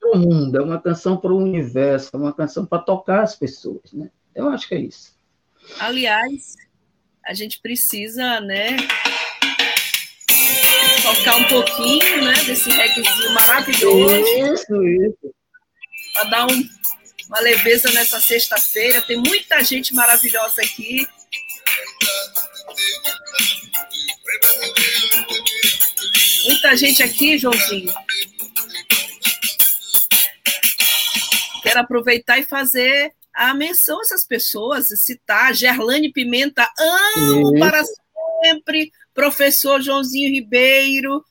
para 0.00 0.10
o 0.12 0.18
mundo, 0.18 0.56
é 0.56 0.62
uma 0.62 0.80
canção 0.80 1.16
para 1.16 1.32
o 1.32 1.38
universo, 1.38 2.10
é 2.14 2.16
uma 2.16 2.32
canção 2.32 2.66
para 2.66 2.82
tocar 2.82 3.22
as 3.22 3.34
pessoas, 3.34 3.92
né? 3.92 4.10
Eu 4.34 4.48
acho 4.48 4.68
que 4.68 4.74
é 4.74 4.80
isso. 4.80 5.17
Aliás, 5.78 6.54
a 7.24 7.34
gente 7.34 7.60
precisa, 7.60 8.40
né, 8.40 8.76
tocar 11.02 11.36
um 11.36 11.44
pouquinho, 11.44 12.24
né, 12.24 12.34
desse 12.44 12.70
reggaezinho 12.70 13.32
maravilhoso. 13.32 14.16
Isso, 14.52 14.82
isso. 14.82 15.34
Para 16.14 16.24
dar 16.24 16.46
um, 16.50 16.68
uma 17.28 17.40
leveza 17.40 17.90
nessa 17.92 18.20
sexta-feira. 18.20 19.02
Tem 19.02 19.16
muita 19.16 19.62
gente 19.62 19.94
maravilhosa 19.94 20.62
aqui. 20.62 21.06
Muita 26.46 26.76
gente 26.76 27.02
aqui, 27.02 27.38
Joãozinho. 27.38 27.92
Quero 31.62 31.80
aproveitar 31.80 32.38
e 32.38 32.44
fazer 32.44 33.12
a 33.38 33.54
menção 33.54 34.00
a 34.00 34.02
essas 34.02 34.26
pessoas, 34.26 34.88
citar 34.88 35.54
Gerlane 35.54 36.12
Pimenta, 36.12 36.68
amo 37.16 37.54
Isso. 37.54 37.58
para 37.60 37.82
sempre, 38.42 38.90
professor 39.14 39.80
Joãozinho 39.80 40.32
Ribeiro, 40.32 41.24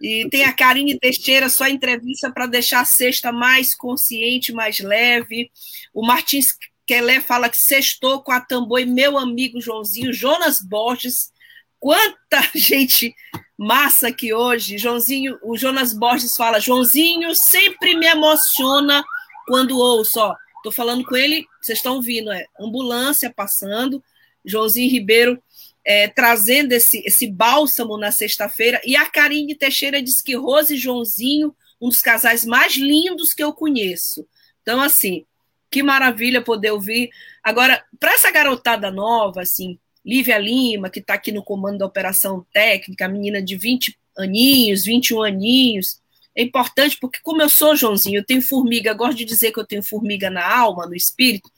e 0.00 0.28
tem 0.28 0.44
a 0.44 0.52
Karine 0.52 0.98
Teixeira, 0.98 1.48
só 1.48 1.66
entrevista 1.66 2.30
para 2.30 2.46
deixar 2.46 2.80
a 2.80 2.84
sexta 2.84 3.32
mais 3.32 3.74
consciente, 3.74 4.52
mais 4.52 4.80
leve. 4.80 5.50
O 5.92 6.06
Martins 6.06 6.56
Kelé 6.86 7.20
fala 7.20 7.48
que 7.48 7.58
sextou 7.58 8.22
com 8.22 8.32
a 8.32 8.40
tambor 8.40 8.80
e 8.80 8.86
meu 8.86 9.18
amigo 9.18 9.60
Joãozinho, 9.60 10.12
Jonas 10.12 10.60
Borges. 10.60 11.30
Quanta 11.78 12.42
gente 12.54 13.14
massa 13.58 14.08
aqui 14.08 14.32
hoje. 14.32 14.78
Joãozinho, 14.78 15.38
o 15.42 15.56
Jonas 15.56 15.92
Borges 15.92 16.34
fala: 16.34 16.60
Joãozinho 16.60 17.34
sempre 17.34 17.94
me 17.94 18.06
emociona 18.06 19.04
quando 19.46 19.78
ouço. 19.78 20.18
Ó, 20.18 20.34
Estou 20.60 20.72
falando 20.72 21.04
com 21.04 21.16
ele, 21.16 21.46
vocês 21.60 21.78
estão 21.78 21.96
ouvindo, 21.96 22.30
é 22.30 22.44
ambulância 22.58 23.32
passando, 23.34 24.02
Joãozinho 24.44 24.90
Ribeiro 24.90 25.42
é, 25.84 26.08
trazendo 26.08 26.72
esse, 26.72 27.02
esse 27.06 27.26
bálsamo 27.26 27.96
na 27.96 28.12
sexta-feira, 28.12 28.80
e 28.84 28.96
a 28.96 29.06
Karine 29.06 29.54
Teixeira 29.54 30.02
diz 30.02 30.20
que 30.20 30.36
Rose 30.36 30.74
e 30.74 30.78
Joãozinho, 30.78 31.54
um 31.80 31.88
dos 31.88 32.00
casais 32.00 32.44
mais 32.44 32.76
lindos 32.76 33.32
que 33.32 33.42
eu 33.42 33.52
conheço. 33.52 34.26
Então, 34.62 34.80
assim, 34.80 35.24
que 35.70 35.82
maravilha 35.82 36.42
poder 36.42 36.72
ouvir. 36.72 37.10
Agora, 37.42 37.82
para 37.98 38.12
essa 38.12 38.30
garotada 38.30 38.90
nova, 38.90 39.40
assim, 39.42 39.78
Lívia 40.04 40.38
Lima, 40.38 40.90
que 40.90 41.00
está 41.00 41.14
aqui 41.14 41.32
no 41.32 41.42
comando 41.42 41.78
da 41.78 41.86
operação 41.86 42.46
técnica, 42.52 43.08
menina 43.08 43.42
de 43.42 43.56
20 43.56 43.98
aninhos, 44.18 44.84
21 44.84 45.22
aninhos, 45.22 45.99
é 46.36 46.42
importante 46.42 46.96
porque, 47.00 47.18
como 47.22 47.42
eu 47.42 47.48
sou, 47.48 47.74
Joãozinho, 47.74 48.18
eu 48.18 48.24
tenho 48.24 48.42
formiga, 48.42 48.94
gosto 48.94 49.16
de 49.16 49.24
dizer 49.24 49.52
que 49.52 49.60
eu 49.60 49.66
tenho 49.66 49.82
formiga 49.82 50.30
na 50.30 50.46
alma, 50.46 50.86
no 50.86 50.94
espírito, 50.94 51.50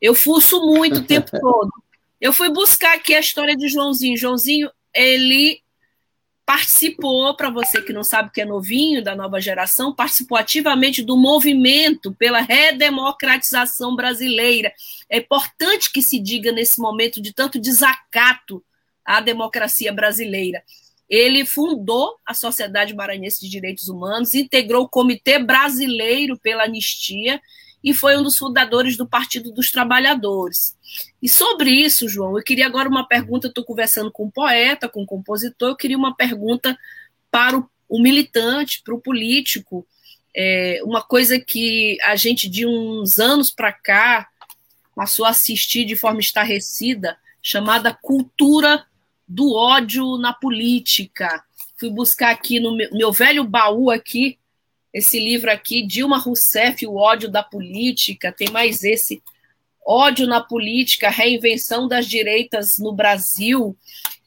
eu 0.00 0.14
fuço 0.14 0.60
muito 0.66 1.00
o 1.00 1.04
tempo 1.04 1.30
todo. 1.40 1.70
Eu 2.20 2.32
fui 2.32 2.50
buscar 2.50 2.94
aqui 2.94 3.14
a 3.14 3.20
história 3.20 3.56
de 3.56 3.68
Joãozinho. 3.68 4.16
Joãozinho, 4.16 4.70
ele 4.94 5.62
participou, 6.50 7.32
para 7.36 7.48
você 7.48 7.80
que 7.80 7.92
não 7.92 8.02
sabe 8.02 8.32
que 8.32 8.40
é 8.40 8.44
novinho, 8.44 9.04
da 9.04 9.14
nova 9.14 9.40
geração, 9.40 9.94
participou 9.94 10.36
ativamente 10.36 11.00
do 11.00 11.16
movimento 11.16 12.12
pela 12.12 12.40
redemocratização 12.40 13.94
brasileira. 13.94 14.72
É 15.08 15.18
importante 15.18 15.92
que 15.92 16.02
se 16.02 16.18
diga 16.18 16.50
nesse 16.50 16.80
momento 16.80 17.22
de 17.22 17.32
tanto 17.32 17.58
desacato 17.58 18.62
à 19.04 19.20
democracia 19.20 19.92
brasileira. 19.92 20.62
Ele 21.10 21.44
fundou 21.44 22.14
a 22.24 22.32
Sociedade 22.32 22.94
Maranhense 22.94 23.40
de 23.40 23.50
Direitos 23.50 23.88
Humanos, 23.88 24.32
integrou 24.32 24.84
o 24.84 24.88
Comitê 24.88 25.40
Brasileiro 25.40 26.38
pela 26.38 26.62
Anistia 26.62 27.40
e 27.82 27.92
foi 27.92 28.16
um 28.16 28.22
dos 28.22 28.38
fundadores 28.38 28.96
do 28.96 29.08
Partido 29.08 29.50
dos 29.50 29.72
Trabalhadores. 29.72 30.76
E 31.20 31.28
sobre 31.28 31.70
isso, 31.70 32.08
João, 32.08 32.38
eu 32.38 32.44
queria 32.44 32.66
agora 32.66 32.88
uma 32.88 33.08
pergunta. 33.08 33.48
Estou 33.48 33.64
conversando 33.64 34.12
com 34.12 34.26
um 34.26 34.30
poeta, 34.30 34.88
com 34.88 35.02
um 35.02 35.06
compositor, 35.06 35.70
eu 35.70 35.76
queria 35.76 35.98
uma 35.98 36.14
pergunta 36.14 36.78
para 37.28 37.58
o, 37.58 37.68
o 37.88 38.00
militante, 38.00 38.80
para 38.84 38.94
o 38.94 39.00
político. 39.00 39.84
É, 40.36 40.80
uma 40.84 41.02
coisa 41.02 41.40
que 41.40 41.98
a 42.04 42.14
gente, 42.14 42.48
de 42.48 42.64
uns 42.64 43.18
anos 43.18 43.50
para 43.50 43.72
cá, 43.72 44.28
passou 44.94 45.24
a 45.24 45.30
assistir 45.30 45.84
de 45.84 45.96
forma 45.96 46.20
estarrecida, 46.20 47.16
chamada 47.42 47.92
cultura 47.92 48.84
do 49.30 49.54
ódio 49.54 50.18
na 50.18 50.32
política. 50.32 51.42
Fui 51.78 51.88
buscar 51.88 52.30
aqui 52.30 52.60
no 52.60 52.76
meu, 52.76 52.90
meu 52.92 53.12
velho 53.12 53.44
baú 53.44 53.90
aqui 53.90 54.38
esse 54.92 55.20
livro 55.20 55.50
aqui, 55.50 55.86
Dilma 55.86 56.18
Rousseff, 56.18 56.84
O 56.86 56.96
ódio 56.96 57.30
da 57.30 57.42
política, 57.42 58.32
tem 58.32 58.50
mais 58.50 58.82
esse, 58.82 59.22
Ódio 59.86 60.26
na 60.26 60.40
política, 60.40 61.08
reinvenção 61.08 61.88
das 61.88 62.06
direitas 62.06 62.78
no 62.78 62.92
Brasil. 62.92 63.76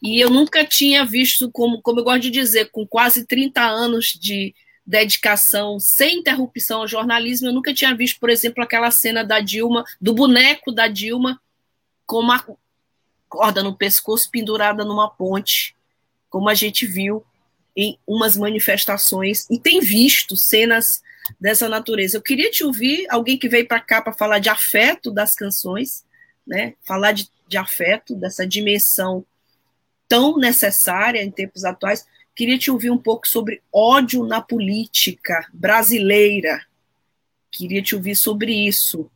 E 0.02 0.20
eu 0.20 0.30
nunca 0.30 0.66
tinha 0.66 1.06
visto, 1.06 1.52
como, 1.52 1.82
como 1.82 2.00
eu 2.00 2.04
gosto 2.04 2.22
de 2.22 2.32
dizer, 2.32 2.72
com 2.72 2.88
quase 2.88 3.26
30 3.26 3.62
anos 3.62 4.18
de 4.20 4.54
dedicação 4.86 5.80
sem 5.80 6.20
interrupção 6.20 6.82
ao 6.82 6.88
jornalismo, 6.88 7.48
eu 7.48 7.54
nunca 7.54 7.74
tinha 7.74 7.96
visto, 7.96 8.20
por 8.20 8.30
exemplo, 8.30 8.64
aquela 8.64 8.92
cena 8.92 9.24
da 9.24 9.40
Dilma, 9.40 9.86
do 10.02 10.14
boneco 10.14 10.72
da 10.72 10.88
Dilma, 10.88 11.40
com 12.06 12.20
uma 12.20 12.44
corda 13.34 13.64
no 13.64 13.76
pescoço 13.76 14.30
pendurada 14.30 14.86
numa 14.86 15.10
ponte, 15.10 15.76
como 16.30 16.50
a 16.50 16.54
gente 16.54 16.86
viu 16.86 17.26
em 17.76 17.98
umas 18.06 18.38
manifestações 18.38 19.50
e 19.50 19.60
tem 19.60 19.80
visto 19.80 20.38
cenas 20.38 21.02
dessa 21.42 21.68
natureza. 21.68 22.18
Eu 22.18 22.22
queria 22.22 22.52
te 22.52 22.64
ouvir, 22.64 23.08
alguém 23.10 23.36
que 23.36 23.50
veio 23.50 23.68
para 23.68 23.80
cá 23.80 24.04
para 24.04 24.14
falar 24.14 24.38
de 24.38 24.50
afeto 24.50 25.10
das 25.10 25.34
canções, 25.34 26.06
né? 26.46 26.76
Falar 26.84 27.12
de, 27.14 27.28
de 27.48 27.58
afeto, 27.58 28.16
dessa 28.16 28.46
dimensão 28.46 29.26
tão 30.08 30.38
necessária 30.38 31.24
em 31.24 31.32
tempos 31.32 31.66
atuais. 31.66 32.06
Queria 32.36 32.60
te 32.60 32.70
ouvir 32.70 32.92
um 32.92 33.00
pouco 33.00 33.28
sobre 33.28 33.64
ódio 33.74 34.28
na 34.28 34.42
política 34.42 35.48
brasileira. 35.52 36.64
Queria 37.50 37.82
te 37.82 37.96
ouvir 37.96 38.16
sobre 38.16 38.54
isso. 38.54 39.10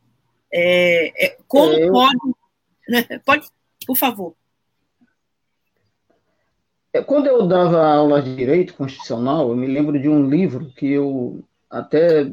É, 0.52 1.26
é, 1.26 1.38
como 1.46 1.72
é, 1.72 1.84
eu... 1.84 1.92
pode. 1.92 2.18
Né? 2.88 3.04
Pode, 3.22 3.46
por 3.88 3.96
favor. 3.96 4.34
É, 6.92 7.02
quando 7.02 7.26
eu 7.26 7.46
dava 7.46 7.82
aula 7.86 8.20
de 8.20 8.36
direito 8.36 8.74
constitucional, 8.74 9.48
eu 9.48 9.56
me 9.56 9.66
lembro 9.66 9.98
de 9.98 10.10
um 10.10 10.28
livro 10.28 10.70
que 10.76 10.90
eu 10.90 11.42
até 11.70 12.30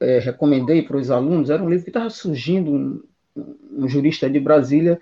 é, 0.00 0.18
recomendei 0.18 0.82
para 0.82 0.96
os 0.96 1.12
alunos. 1.12 1.48
Era 1.48 1.62
um 1.62 1.68
livro 1.68 1.84
que 1.84 1.90
estava 1.90 2.10
surgindo, 2.10 2.72
um, 2.72 3.02
um, 3.70 3.88
jurista 3.88 4.28
de 4.28 4.40
Brasília, 4.40 5.00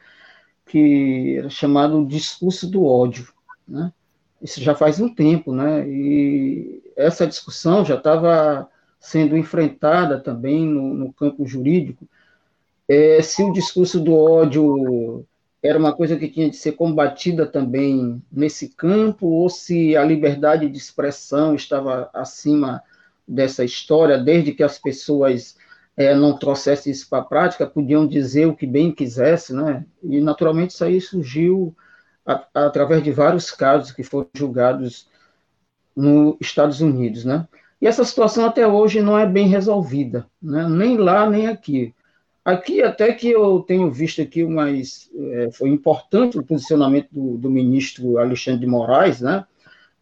que 0.67 1.39
era 1.39 1.49
chamado 1.49 2.05
Discurso 2.05 2.71
do 2.71 2.85
Ódio. 2.85 3.33
Né? 3.67 3.91
Isso 4.43 4.61
já 4.61 4.75
faz 4.75 5.01
um 5.01 5.09
tempo, 5.09 5.55
né? 5.55 5.89
E 5.89 6.83
essa 6.95 7.27
discussão 7.27 7.83
já 7.83 7.95
estava 7.95 8.69
sendo 9.01 9.39
enfrentada 9.39 10.21
também 10.21 10.67
no, 10.67 10.93
no 10.93 11.13
campo 11.15 11.47
jurídico. 11.47 12.07
É, 12.89 13.23
se 13.23 13.43
o 13.43 13.53
discurso 13.53 13.99
do 14.01 14.15
ódio 14.15 15.25
era 15.63 15.79
uma 15.79 15.95
coisa 15.95 16.17
que 16.17 16.29
tinha 16.29 16.51
de 16.51 16.57
ser 16.57 16.73
combatida 16.73 17.47
também 17.47 18.23
nesse 18.31 18.69
campo, 18.69 19.27
ou 19.27 19.49
se 19.49 19.97
a 19.97 20.05
liberdade 20.05 20.69
de 20.69 20.77
expressão 20.77 21.55
estava 21.55 22.11
acima 22.13 22.83
dessa 23.27 23.65
história, 23.65 24.19
desde 24.19 24.53
que 24.53 24.63
as 24.63 24.79
pessoas 24.79 25.57
é, 25.97 26.15
não 26.15 26.37
trouxessem 26.37 26.93
isso 26.93 27.09
para 27.09 27.21
a 27.21 27.25
prática, 27.25 27.67
podiam 27.67 28.07
dizer 28.07 28.47
o 28.47 28.55
que 28.55 28.67
bem 28.67 28.93
quisessem, 28.93 29.57
né? 29.57 29.87
E, 30.03 30.21
naturalmente, 30.21 30.75
isso 30.75 30.85
aí 30.85 31.01
surgiu 31.01 31.75
a, 32.27 32.45
a, 32.55 32.67
através 32.67 33.03
de 33.03 33.11
vários 33.11 33.51
casos 33.51 33.93
que 33.93 34.03
foram 34.03 34.29
julgados 34.35 35.09
nos 35.97 36.37
Estados 36.41 36.81
Unidos, 36.81 37.25
né? 37.25 37.47
E 37.81 37.87
essa 37.87 38.05
situação 38.05 38.47
até 38.47 38.67
hoje 38.67 39.01
não 39.01 39.19
é 39.19 39.27
bem 39.27 39.47
resolvida, 39.47 40.27
né? 40.43 40.67
nem 40.69 40.97
lá, 40.97 41.29
nem 41.29 41.47
aqui. 41.47 41.95
Aqui, 42.45 42.83
até 42.83 43.11
que 43.13 43.31
eu 43.31 43.61
tenho 43.61 43.91
visto 43.91 44.21
aqui, 44.21 44.45
mas 44.45 45.11
é, 45.17 45.51
foi 45.51 45.71
importante 45.71 46.39
o 46.39 46.43
posicionamento 46.43 47.09
do, 47.11 47.39
do, 47.39 47.51
ministro 47.51 48.19
Alexandre 48.19 48.61
de 48.61 48.67
Moraes, 48.67 49.23
né, 49.23 49.47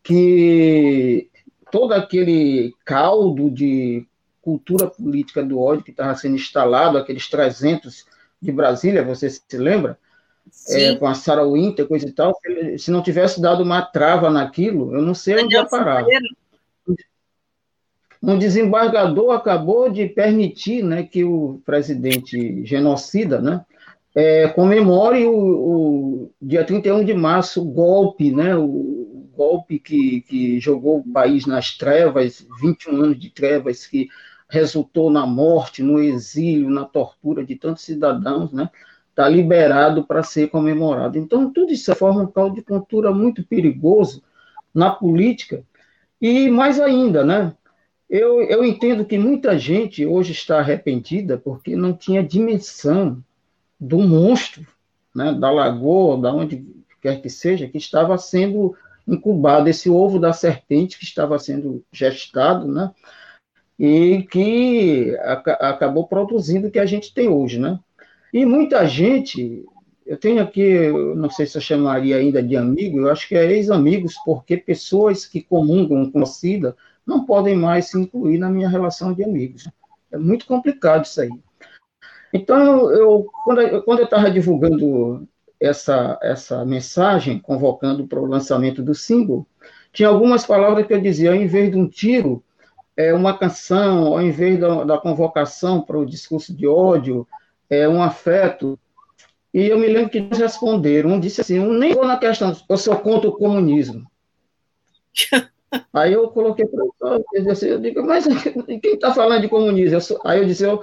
que 0.03 1.31
todo 1.71 1.93
aquele 1.93 2.75
caldo 2.85 3.49
de 3.49 4.05
cultura 4.41 4.89
política 4.89 5.41
do 5.45 5.61
ódio 5.61 5.85
que 5.85 5.93
estava 5.93 6.17
sendo 6.17 6.35
instalado, 6.35 6.99
aqueles 6.99 7.29
300 7.31 8.07
de 8.41 8.51
Brasília, 8.51 9.05
você 9.05 9.31
se 9.31 9.57
lembra? 9.57 9.97
É, 10.69 10.97
com 10.97 11.07
a 11.07 11.15
Sarah 11.15 11.47
Winter, 11.47 11.87
coisa 11.87 12.09
e 12.09 12.11
tal, 12.11 12.37
se 12.77 12.91
não 12.91 13.01
tivesse 13.01 13.41
dado 13.41 13.63
uma 13.63 13.81
trava 13.81 14.29
naquilo, 14.29 14.93
eu 14.93 15.01
não 15.01 15.15
sei 15.15 15.41
onde 15.41 15.55
ia 15.55 15.65
parar 15.65 16.05
um 18.23 18.39
desembargador 18.39 19.33
acabou 19.33 19.91
de 19.91 20.07
permitir 20.07 20.85
né, 20.85 21.03
que 21.03 21.25
o 21.25 21.61
presidente 21.67 22.65
genocida 22.65 23.41
né, 23.41 23.65
é, 24.15 24.49
comemore 24.49 25.27
o, 25.27 25.35
o, 25.35 26.31
dia 26.41 26.65
31 26.65 27.05
de 27.05 27.15
março 27.15 27.61
o 27.63 27.65
golpe, 27.65 28.31
né, 28.31 28.55
o 28.55 29.29
golpe 29.35 29.79
que, 29.79 30.21
que 30.21 30.61
jogou 30.61 30.99
o 30.99 31.13
país 31.13 31.47
nas 31.47 31.77
trevas, 31.77 32.47
21 32.61 33.03
anos 33.03 33.19
de 33.19 33.31
trevas, 33.31 33.87
que 33.87 34.09
resultou 34.49 35.11
na 35.11 35.27
morte, 35.27 35.83
no 35.83 35.99
exílio, 35.99 36.71
na 36.71 36.85
tortura 36.85 37.45
de 37.45 37.57
tantos 37.57 37.83
cidadãos, 37.83 38.53
né, 38.53 38.71
está 39.11 39.29
liberado 39.29 40.05
para 40.05 40.23
ser 40.23 40.49
comemorado. 40.49 41.19
Então, 41.19 41.53
tudo 41.53 41.73
isso 41.73 41.93
forma 41.97 42.23
um 42.23 42.27
caldo 42.27 42.55
de 42.55 42.63
cultura 42.63 43.11
muito 43.13 43.43
perigoso 43.45 44.23
na 44.73 44.91
política, 44.91 45.65
e 46.21 46.49
mais 46.49 46.79
ainda, 46.79 47.25
né, 47.25 47.53
eu, 48.12 48.42
eu 48.42 48.62
entendo 48.62 49.07
que 49.07 49.16
muita 49.16 49.59
gente 49.59 50.05
hoje 50.05 50.33
está 50.33 50.59
arrependida 50.59 51.38
porque 51.38 51.75
não 51.75 51.94
tinha 51.94 52.22
dimensão 52.22 53.25
do 53.81 53.98
monstro, 54.01 54.66
né, 55.14 55.33
da 55.33 55.51
lagoa, 55.51 56.20
da 56.20 56.31
onde 56.31 56.62
quer 57.01 57.22
que 57.22 57.31
seja, 57.31 57.66
que 57.66 57.79
estava 57.79 58.18
sendo 58.18 58.77
incubado, 59.09 59.66
esse 59.66 59.88
ovo 59.88 60.18
da 60.18 60.31
serpente 60.35 60.98
que 60.98 61.05
estava 61.05 61.38
sendo 61.38 61.83
gestado, 61.90 62.68
né, 62.68 62.90
e 63.79 64.25
que 64.31 65.16
acabou 65.59 66.07
produzindo 66.07 66.68
o 66.68 66.70
que 66.70 66.79
a 66.79 66.87
gente 66.87 67.14
tem 67.14 67.31
hoje, 67.31 67.59
né. 67.59 67.81
E 68.31 68.44
muita 68.44 68.87
gente, 68.87 69.64
eu 70.05 70.18
tenho 70.18 70.42
aqui, 70.42 70.88
não 71.16 71.31
sei 71.31 71.46
se 71.46 71.57
eu 71.57 71.62
chamaria 71.62 72.16
ainda 72.16 72.42
de 72.42 72.59
amigo, 72.59 72.98
eu 72.98 73.11
acho 73.11 73.27
que 73.27 73.35
é 73.35 73.51
ex-amigos, 73.53 74.16
porque 74.22 74.59
pessoas 74.59 75.25
que 75.25 75.40
comungam 75.40 76.11
com 76.11 76.20
a 76.20 76.27
SIDA 76.27 76.77
não 77.07 77.25
podem 77.25 77.57
mais 77.57 77.87
se 77.87 77.99
incluir 77.99 78.38
na 78.38 78.49
minha 78.49 78.69
relação 78.69 79.12
de 79.12 79.25
amigos. 79.25 79.69
É 80.11 80.19
muito 80.19 80.47
complicado 80.47 81.05
isso 81.05 81.21
aí. 81.21 81.31
Então, 82.33 82.91
eu, 82.91 83.27
quando, 83.45 83.61
eu, 83.61 84.05
estava 84.05 84.31
divulgando 84.31 85.29
essa, 85.61 86.19
essa 86.23 86.65
mensagem, 86.65 87.38
convocando 87.38 88.07
para 88.07 88.21
o 88.21 88.27
lançamento 88.27 88.83
do 88.83 88.95
single, 88.95 89.47
tinha 89.93 90.09
algumas 90.09 90.47
palavras 90.47 90.87
que 90.87 90.95
eu 90.95 91.01
dizia, 91.01 91.31
ao 91.31 91.37
invés 91.37 91.71
de 91.71 91.77
um 91.77 91.87
tiro, 91.87 92.43
é 92.97 93.12
uma 93.12 93.37
canção, 93.37 94.09
ao 94.09 94.23
invés 94.23 94.59
da, 94.59 94.85
da 94.85 94.99
convocação 94.99 95.83
para 95.83 95.99
o 95.99 96.07
discurso 96.07 96.55
de 96.55 96.67
ódio, 96.67 97.27
é 97.69 97.88
um 97.88 98.03
afeto. 98.03 98.79
E 99.53 99.67
eu 99.67 99.79
me 99.79 99.87
lembro 99.87 100.11
que 100.11 100.19
eles 100.19 100.38
responderam, 100.38 101.11
um 101.11 101.21
disse 101.21 101.43
assim, 101.43 101.59
um 101.59 101.73
nem 101.75 101.95
vou 101.95 102.07
na 102.07 102.17
questão, 102.17 102.57
eu 102.69 102.79
sou 102.79 102.97
contra 102.97 103.29
o 103.29 103.37
comunismo. 103.37 104.11
Aí 105.93 106.13
eu 106.13 106.29
coloquei 106.29 106.67
para 106.67 106.85
assim, 107.51 107.67
eu 107.67 107.81
digo, 107.81 108.03
mas 108.03 108.27
quem 108.83 108.95
está 108.95 109.13
falando 109.13 109.43
de 109.43 109.49
comunismo? 109.49 109.97
Eu 109.97 110.01
sou, 110.01 110.21
aí 110.25 110.41
eu 110.41 110.47
disse, 110.47 110.65
eu, 110.65 110.83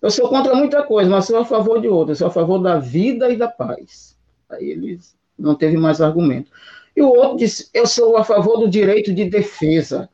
eu 0.00 0.10
sou 0.10 0.28
contra 0.28 0.54
muita 0.54 0.82
coisa, 0.82 1.10
mas 1.10 1.26
sou 1.26 1.38
a 1.38 1.44
favor 1.44 1.80
de 1.80 1.88
outra, 1.88 2.14
sou 2.14 2.28
a 2.28 2.30
favor 2.30 2.58
da 2.58 2.78
vida 2.78 3.30
e 3.30 3.36
da 3.36 3.48
paz. 3.48 4.16
Aí 4.50 4.70
ele 4.70 4.98
não 5.38 5.54
teve 5.54 5.76
mais 5.76 6.00
argumento. 6.00 6.50
E 6.96 7.02
o 7.02 7.08
outro 7.08 7.38
disse, 7.38 7.70
eu 7.72 7.86
sou 7.86 8.16
a 8.16 8.24
favor 8.24 8.58
do 8.58 8.68
direito 8.68 9.12
de 9.14 9.24
defesa. 9.28 10.08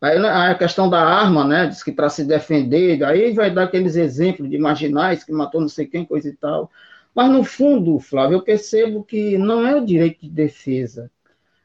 Aí 0.00 0.18
né, 0.18 0.28
a 0.28 0.54
questão 0.54 0.88
da 0.90 1.00
arma, 1.00 1.44
né, 1.44 1.66
diz 1.66 1.82
que 1.82 1.90
para 1.90 2.10
se 2.10 2.24
defender, 2.24 3.02
aí 3.04 3.32
vai 3.32 3.50
dar 3.50 3.64
aqueles 3.64 3.96
exemplos 3.96 4.50
de 4.50 4.58
marginais 4.58 5.24
que 5.24 5.32
matou 5.32 5.60
não 5.60 5.68
sei 5.68 5.86
quem, 5.86 6.04
coisa 6.04 6.28
e 6.28 6.32
tal. 6.32 6.70
Mas 7.14 7.30
no 7.30 7.44
fundo, 7.44 7.98
Flávio, 7.98 8.36
eu 8.36 8.42
percebo 8.42 9.04
que 9.04 9.38
não 9.38 9.66
é 9.66 9.76
o 9.76 9.84
direito 9.84 10.20
de 10.20 10.28
defesa, 10.28 11.10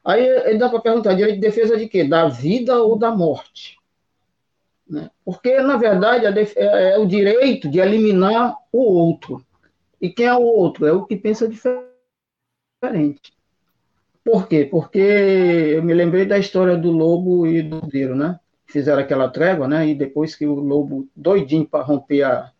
Aí 0.04 0.24
ele 0.24 0.58
dá 0.58 0.68
para 0.68 0.80
perguntar, 0.80 1.14
direito 1.14 1.36
de 1.36 1.40
defesa 1.40 1.76
de 1.76 1.88
quê? 1.88 2.04
Da 2.04 2.26
vida 2.28 2.82
ou 2.82 2.98
da 2.98 3.10
morte? 3.10 3.78
Né? 4.88 5.10
Porque, 5.24 5.60
na 5.60 5.76
verdade, 5.76 6.26
é, 6.26 6.94
é 6.94 6.98
o 6.98 7.06
direito 7.06 7.68
de 7.68 7.78
eliminar 7.78 8.56
o 8.72 8.80
outro. 8.80 9.44
E 10.00 10.08
quem 10.08 10.26
é 10.26 10.34
o 10.34 10.42
outro? 10.42 10.86
É 10.86 10.92
o 10.92 11.04
que 11.04 11.16
pensa 11.16 11.46
diferente. 11.46 11.90
Por 14.24 14.48
quê? 14.48 14.66
Porque 14.70 14.98
eu 14.98 15.82
me 15.82 15.94
lembrei 15.94 16.24
da 16.24 16.38
história 16.38 16.76
do 16.76 16.90
lobo 16.90 17.46
e 17.46 17.62
do 17.62 17.80
cordeiro, 17.80 18.14
né? 18.16 18.38
Fizeram 18.66 19.02
aquela 19.02 19.28
trégua, 19.28 19.68
né? 19.68 19.88
E 19.88 19.94
depois 19.94 20.34
que 20.34 20.46
o 20.46 20.54
lobo, 20.54 21.08
doidinho 21.14 21.66
para 21.66 21.84
romper 21.84 22.22
a, 22.22 22.50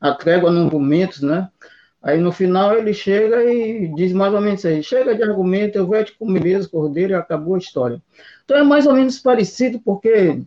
a 0.00 0.14
trégua 0.14 0.50
nos 0.50 0.72
momentos, 0.72 1.22
né? 1.22 1.48
Aí 2.02 2.18
no 2.18 2.32
final 2.32 2.76
ele 2.76 2.94
chega 2.94 3.44
e 3.44 3.88
diz 3.94 4.12
mais 4.12 4.32
ou 4.32 4.40
menos 4.40 4.64
aí: 4.64 4.82
chega 4.82 5.14
de 5.14 5.22
argumento, 5.22 5.76
eu 5.76 5.86
vou 5.86 6.02
te 6.02 6.16
comer 6.16 6.42
mesmo, 6.42 6.70
cordeiro, 6.70 7.12
e 7.12 7.14
acabou 7.14 7.54
a 7.54 7.58
história. 7.58 8.00
Então 8.44 8.56
é 8.56 8.62
mais 8.62 8.86
ou 8.86 8.94
menos 8.94 9.18
parecido, 9.18 9.78
porque 9.80 10.40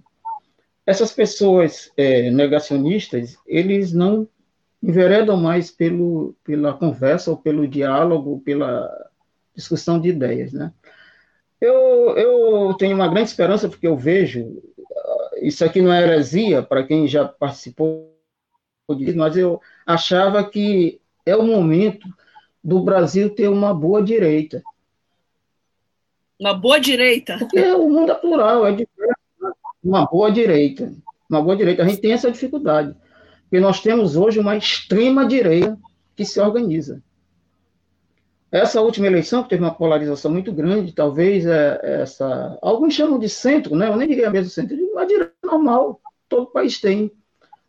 essas 0.85 1.11
pessoas 1.11 1.91
é, 1.95 2.31
negacionistas, 2.31 3.37
eles 3.45 3.93
não 3.93 4.27
enveredam 4.81 5.37
mais 5.37 5.71
pelo, 5.71 6.35
pela 6.43 6.73
conversa, 6.73 7.31
ou 7.31 7.37
pelo 7.37 7.67
diálogo, 7.67 8.41
pela 8.43 8.89
discussão 9.55 9.99
de 9.99 10.09
ideias. 10.09 10.51
Né? 10.51 10.73
Eu, 11.61 12.17
eu 12.17 12.73
tenho 12.73 12.95
uma 12.95 13.07
grande 13.07 13.29
esperança, 13.29 13.69
porque 13.69 13.87
eu 13.87 13.95
vejo, 13.95 14.61
isso 15.41 15.63
aqui 15.63 15.81
não 15.81 15.93
é 15.93 16.01
heresia, 16.01 16.61
para 16.61 16.83
quem 16.83 17.07
já 17.07 17.25
participou 17.25 18.11
mas 19.15 19.37
eu 19.37 19.61
achava 19.85 20.43
que 20.43 20.99
é 21.25 21.35
o 21.35 21.43
momento 21.43 22.07
do 22.63 22.81
Brasil 22.81 23.29
ter 23.29 23.47
uma 23.47 23.73
boa 23.73 24.01
direita. 24.01 24.63
Uma 26.39 26.53
boa 26.53 26.79
direita? 26.79 27.37
Porque 27.37 27.61
o 27.71 27.89
mundo 27.89 28.11
é 28.11 28.15
plural, 28.15 28.65
é 28.65 28.71
diverso. 28.71 29.13
Uma 29.83 30.05
boa 30.05 30.31
direita. 30.31 30.93
Uma 31.29 31.41
boa 31.41 31.55
direita. 31.55 31.83
A 31.83 31.87
gente 31.87 32.01
tem 32.01 32.13
essa 32.13 32.31
dificuldade. 32.31 32.95
Porque 33.43 33.59
nós 33.59 33.81
temos 33.81 34.15
hoje 34.15 34.39
uma 34.39 34.55
extrema 34.55 35.25
direita 35.25 35.77
que 36.15 36.25
se 36.25 36.39
organiza. 36.39 37.01
Essa 38.51 38.81
última 38.81 39.07
eleição, 39.07 39.41
que 39.41 39.49
teve 39.49 39.63
uma 39.63 39.73
polarização 39.73 40.31
muito 40.31 40.51
grande, 40.51 40.93
talvez 40.93 41.45
é, 41.45 42.01
essa. 42.01 42.57
Alguns 42.61 42.93
chamam 42.93 43.17
de 43.17 43.27
centro, 43.27 43.75
né? 43.75 43.87
Eu 43.87 43.95
nem 43.97 44.07
diria 44.07 44.29
mesmo 44.29 44.51
centro, 44.51 44.77
uma 44.77 45.05
direita 45.05 45.33
normal, 45.43 45.99
todo 46.29 46.51
país 46.51 46.79
tem. 46.79 47.11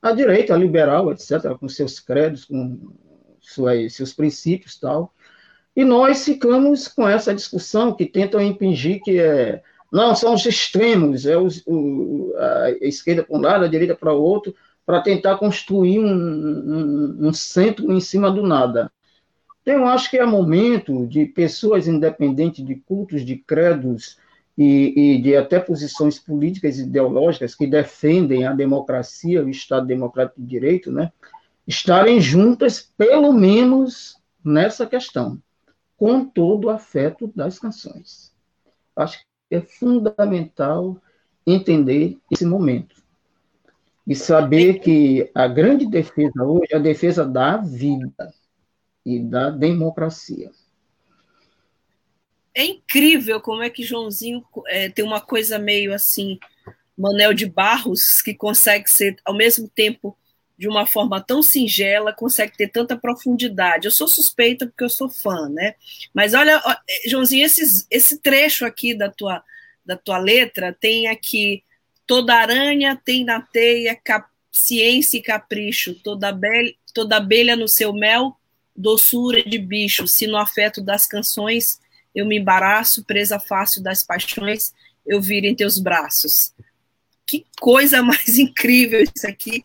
A 0.03 0.13
direita, 0.13 0.53
a 0.53 0.59
liberal, 0.59 1.11
etc., 1.11 1.57
com 1.59 1.69
seus 1.69 1.99
credos, 1.99 2.45
com 2.45 2.93
suas, 3.45 3.95
seus 3.95 4.13
princípios 4.13 4.79
tal. 4.79 5.13
E 5.77 5.85
nós 5.85 6.25
ficamos 6.25 6.87
com 6.87 7.09
essa 7.09 7.35
discussão 7.35 7.93
que 7.93 8.07
tentam 8.07 8.41
impingir 8.41 9.01
que 9.03 9.19
é. 9.19 9.63
Não, 9.91 10.15
são 10.15 10.35
os 10.35 10.45
extremos, 10.45 11.25
é 11.25 11.37
o, 11.37 12.35
a 12.37 12.71
esquerda 12.81 13.23
para 13.23 13.37
um 13.37 13.41
lado, 13.41 13.65
a 13.65 13.69
direita 13.69 13.95
para 13.95 14.13
o 14.13 14.21
outro, 14.21 14.53
para 14.85 15.01
tentar 15.01 15.37
construir 15.37 16.01
um, 16.01 16.05
um, 16.05 17.29
um, 17.29 17.33
centro 17.33 17.93
em 17.93 18.01
cima 18.01 18.29
do 18.29 18.43
nada. 18.43 18.91
Então, 19.63 19.75
eu 19.75 19.87
acho 19.87 20.11
que 20.11 20.19
é 20.19 20.27
momento 20.27 21.07
de 21.07 21.27
pessoas 21.27 21.87
independentes 21.87 22.65
de 22.65 22.75
cultos, 22.75 23.25
de 23.25 23.37
credos 23.37 24.19
e, 24.59 25.15
e 25.17 25.23
de 25.23 25.37
até 25.37 25.59
posições 25.59 26.19
políticas 26.19 26.79
e 26.79 26.83
ideológicas 26.83 27.55
que 27.55 27.67
defendem 27.67 28.45
a 28.47 28.53
democracia, 28.53 29.45
o 29.45 29.49
Estado 29.49 29.87
Democrático 29.87 30.41
de 30.41 30.47
Direito, 30.47 30.93
né, 30.93 31.13
estarem 31.67 32.21
juntas, 32.21 32.93
pelo 32.97 33.33
menos 33.33 34.17
nessa 34.45 34.87
questão, 34.87 35.43
com 35.97 36.25
todo 36.25 36.67
o 36.67 36.71
afeto 36.71 37.27
das 37.35 37.59
canções. 37.59 38.33
Acho 38.95 39.19
que 39.19 39.57
é 39.57 39.61
fundamental 39.61 41.01
entender 41.47 42.19
esse 42.31 42.45
momento 42.45 43.03
e 44.07 44.15
saber 44.15 44.81
que 44.81 45.31
a 45.35 45.49
grande 45.49 45.87
defesa 45.87 46.43
hoje 46.45 46.69
é 46.73 46.77
a 46.77 46.81
defesa 46.81 47.25
da 47.25 47.57
vida 47.57 48.33
e 49.05 49.19
da 49.19 49.51
democracia. 49.51 50.51
É 52.55 52.65
incrível 52.65 53.41
como 53.41 53.63
é 53.63 53.71
que 53.71 53.83
Joãozinho 53.83 54.45
é, 54.69 54.89
tem 54.89 55.05
uma 55.05 55.21
coisa 55.21 55.59
meio 55.59 55.93
assim, 55.93 56.39
Manel 56.97 57.35
de 57.35 57.47
Barros, 57.47 58.23
que 58.23 58.35
consegue 58.35 58.91
ser 58.91 59.17
ao 59.25 59.35
mesmo 59.35 59.69
tempo 59.69 60.17
de 60.57 60.69
uma 60.69 60.87
forma 60.87 61.21
tão 61.21 61.43
singela, 61.43 62.13
consegue 62.13 62.57
ter 62.57 62.69
tanta 62.69 62.97
profundidade. 62.97 63.87
Eu 63.87 63.91
sou 63.91 64.07
suspeita 64.07 64.67
porque 64.67 64.85
eu 64.85 64.91
sou 64.91 65.09
fã, 65.09 65.49
né? 65.49 65.75
Mas 66.13 66.33
olha, 66.33 66.63
Joãozinho, 67.07 67.45
esses, 67.45 67.87
esse 67.91 68.19
trecho 68.21 68.65
aqui 68.65 68.95
da 68.95 69.11
tua, 69.11 69.43
da 69.85 69.97
tua 69.97 70.19
letra 70.19 70.73
tem 70.73 71.09
aqui 71.09 71.63
toda 72.07 72.35
aranha 72.35 73.01
tem 73.03 73.25
na 73.25 73.41
teia 73.41 73.97
cap, 73.97 74.29
ciência 74.53 75.19
e 75.19 75.23
capricho, 75.23 75.95
toda 75.95 76.39
toda 76.95 77.17
abelha 77.17 77.57
no 77.57 77.67
seu 77.67 77.93
mel, 77.93 78.37
doçura 78.77 79.43
de 79.43 79.59
bicho, 79.59 80.07
se 80.07 80.27
no 80.27 80.37
afeto 80.37 80.81
das 80.81 81.07
canções 81.07 81.81
eu 82.15 82.25
me 82.25 82.39
embaraço, 82.39 83.05
presa 83.05 83.41
fácil 83.41 83.83
das 83.83 84.05
paixões, 84.05 84.73
eu 85.05 85.21
viro 85.21 85.47
em 85.47 85.55
teus 85.55 85.79
braços. 85.79 86.55
Que 87.27 87.45
coisa 87.61 88.01
mais 88.05 88.39
incrível 88.39 89.03
isso 89.03 89.27
aqui. 89.27 89.65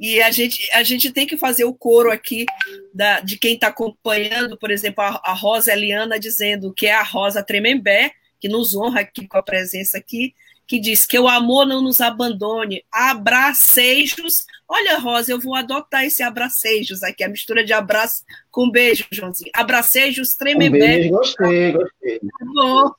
E 0.00 0.22
a 0.22 0.30
gente, 0.30 0.66
a 0.72 0.82
gente 0.82 1.12
tem 1.12 1.26
que 1.26 1.36
fazer 1.36 1.64
o 1.64 1.74
coro 1.74 2.10
aqui 2.10 2.46
da, 2.94 3.20
de 3.20 3.36
quem 3.36 3.52
está 3.52 3.66
acompanhando, 3.66 4.56
por 4.56 4.70
exemplo, 4.70 5.04
a, 5.04 5.20
a, 5.22 5.34
Rosa 5.34 5.74
Eliana 5.74 6.18
dizendo 6.18 6.72
que 6.72 6.86
é 6.86 6.94
a 6.94 7.02
Rosa 7.02 7.42
Tremembé, 7.42 8.10
que 8.40 8.48
nos 8.48 8.74
honra 8.74 9.00
aqui 9.00 9.28
com 9.28 9.36
a 9.36 9.42
presença 9.42 9.98
aqui, 9.98 10.34
que 10.66 10.80
diz 10.80 11.04
que 11.04 11.18
o 11.18 11.28
amor 11.28 11.66
não 11.66 11.82
nos 11.82 12.00
abandone, 12.00 12.82
abracejos. 12.90 14.46
Olha, 14.66 14.96
Rosa, 14.96 15.32
eu 15.32 15.38
vou 15.38 15.54
adotar 15.54 16.02
esse 16.02 16.22
abracejos 16.22 17.02
aqui, 17.02 17.22
a 17.22 17.28
mistura 17.28 17.62
de 17.62 17.74
abraço 17.74 18.24
com 18.50 18.70
beijo, 18.70 19.04
Joãozinho. 19.12 19.50
Abracejos 19.52 20.34
Tremembé. 20.34 20.78
Um 20.78 20.80
beijo, 20.80 21.10
gostei, 21.10 21.72
gostei. 21.72 22.20
Bom, 22.54 22.90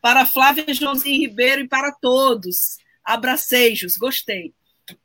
para 0.00 0.24
Flávia 0.24 0.72
Joãozinho 0.72 1.20
Ribeiro 1.20 1.60
e 1.60 1.68
para 1.68 1.92
todos. 1.92 2.78
Abracejos, 3.04 3.98
gostei. 3.98 4.54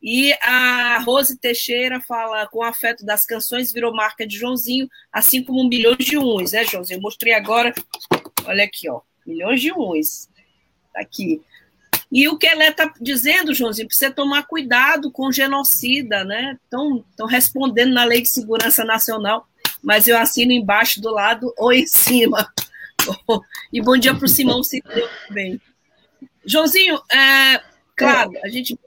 E 0.02 0.34
a 0.42 1.00
Rose 1.00 1.38
Teixeira 1.38 2.00
fala 2.00 2.48
com 2.48 2.64
afeto 2.64 3.06
das 3.06 3.26
canções, 3.26 3.72
virou 3.72 3.94
marca 3.94 4.28
de 4.28 4.38
Joãozinho, 4.38 4.88
assim 5.12 5.44
como 5.44 5.68
milhão 5.68 5.96
de 5.96 6.18
uns, 6.18 6.52
né, 6.52 6.64
Joãozinho? 6.64 6.98
Eu 6.98 7.02
mostrei 7.02 7.34
agora, 7.34 7.74
olha 8.46 8.64
aqui, 8.64 8.90
ó, 8.90 9.02
milhões 9.26 9.60
de 9.60 9.72
uns. 9.74 10.30
Tá 10.94 11.02
aqui. 11.02 11.42
E 12.12 12.28
o 12.28 12.38
que 12.38 12.46
ela 12.46 12.68
está 12.68 12.94
dizendo, 13.00 13.54
Joãozinho, 13.54 13.88
precisa 13.88 14.12
tomar 14.12 14.44
cuidado 14.44 15.10
com 15.12 15.32
genocida, 15.32 16.26
né? 16.26 16.60
Estão 16.64 17.04
respondendo 17.28 17.94
na 17.94 18.04
Lei 18.04 18.22
de 18.22 18.30
Segurança 18.30 18.84
Nacional, 18.84 19.48
mas 19.82 20.08
eu 20.08 20.18
assino 20.18 20.52
embaixo 20.52 21.02
do 21.02 21.10
lado 21.10 21.54
ou 21.58 21.72
em 21.72 21.88
cima. 21.88 22.52
e 23.72 23.82
bom 23.82 23.98
dia 23.98 24.14
para 24.14 24.26
o 24.26 24.30
Simão 24.30 24.62
Citeu 24.62 25.08
também. 25.28 25.60
Joãozinho, 26.46 27.02
é, 27.10 27.62
claro, 27.96 28.32
a 28.44 28.50
gente 28.50 28.78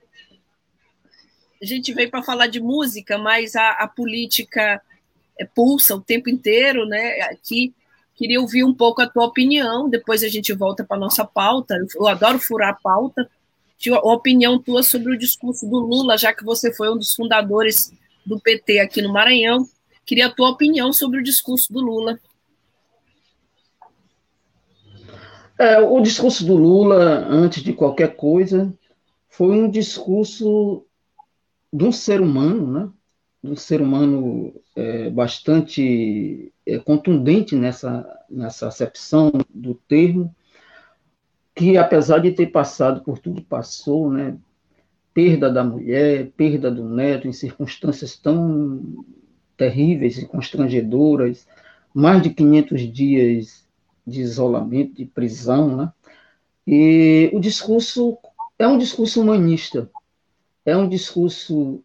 a 1.64 1.66
gente 1.66 1.94
veio 1.94 2.11
para 2.11 2.22
falar 2.22 2.46
de 2.46 2.61
música, 2.61 3.16
mas 3.16 3.57
a, 3.57 3.70
a 3.70 3.88
política 3.88 4.83
é, 5.38 5.46
pulsa 5.46 5.96
o 5.96 6.00
tempo 6.00 6.29
inteiro, 6.29 6.85
né? 6.85 7.22
Aqui 7.22 7.74
queria 8.14 8.38
ouvir 8.38 8.62
um 8.64 8.74
pouco 8.74 9.00
a 9.00 9.09
tua 9.09 9.24
opinião. 9.24 9.88
Depois 9.88 10.22
a 10.22 10.29
gente 10.29 10.53
volta 10.53 10.85
para 10.85 10.98
nossa 10.98 11.24
pauta. 11.24 11.74
Eu 11.94 12.07
adoro 12.07 12.38
furar 12.38 12.68
a 12.68 12.74
pauta. 12.74 13.29
Uma 13.87 14.14
opinião 14.14 14.59
tua 14.59 14.83
sobre 14.83 15.14
o 15.14 15.18
discurso 15.18 15.66
do 15.66 15.79
Lula, 15.79 16.18
já 16.18 16.35
que 16.35 16.44
você 16.44 16.72
foi 16.72 16.92
um 16.92 16.98
dos 16.98 17.14
fundadores 17.14 17.90
do 18.27 18.38
PT 18.38 18.81
aqui 18.81 19.00
no 19.00 19.12
Maranhão. 19.12 19.66
Queria 20.05 20.27
a 20.27 20.31
tua 20.31 20.50
opinião 20.50 20.92
sobre 20.92 21.18
o 21.18 21.22
discurso 21.22 21.72
do 21.72 21.81
Lula. 21.81 22.18
É, 25.59 25.79
o 25.79 26.00
discurso 26.00 26.44
do 26.44 26.57
Lula, 26.57 27.27
antes 27.27 27.62
de 27.62 27.72
qualquer 27.72 28.16
coisa, 28.16 28.72
foi 29.31 29.57
um 29.57 29.70
discurso 29.70 30.85
de 31.75 31.83
um 31.83 31.91
ser 31.91 32.21
humano, 32.21 32.73
né? 32.73 32.89
de 33.43 33.51
um 33.51 33.57
ser 33.57 33.83
humano 33.83 34.55
é, 34.77 35.11
bastante 35.11 36.53
é, 36.65 36.79
contundente 36.79 37.57
nessa, 37.57 38.07
nessa 38.31 38.69
acepção 38.69 39.33
do 39.53 39.75
termo, 39.75 40.33
que 41.53 41.77
apesar 41.77 42.21
de 42.21 42.31
ter 42.31 42.47
passado 42.47 43.03
por 43.03 43.19
tudo 43.19 43.43
que 43.43 43.49
passou, 43.49 44.09
né? 44.09 44.39
perda 45.13 45.51
da 45.51 45.65
mulher, 45.65 46.31
perda 46.37 46.71
do 46.71 46.89
neto, 46.89 47.27
em 47.27 47.33
circunstâncias 47.33 48.17
tão 48.17 49.05
terríveis 49.57 50.17
e 50.19 50.27
constrangedoras, 50.27 51.45
mais 51.93 52.23
de 52.23 52.31
500 52.31 52.93
dias 52.93 53.67
de 54.07 54.21
isolamento, 54.21 54.95
de 54.95 55.07
prisão, 55.07 55.77
né? 55.77 55.93
E 56.67 57.31
o 57.33 57.41
discurso 57.41 58.19
é 58.59 58.67
um 58.67 58.79
discurso 58.79 59.21
humanista, 59.21 59.89
é 60.64 60.77
um 60.77 60.88
discurso 60.88 61.83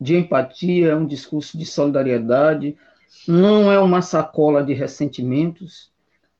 de 0.00 0.16
empatia, 0.16 0.88
é 0.88 0.96
um 0.96 1.06
discurso 1.06 1.56
de 1.56 1.64
solidariedade, 1.64 2.76
não 3.26 3.70
é 3.70 3.78
uma 3.78 4.02
sacola 4.02 4.62
de 4.62 4.72
ressentimentos, 4.72 5.90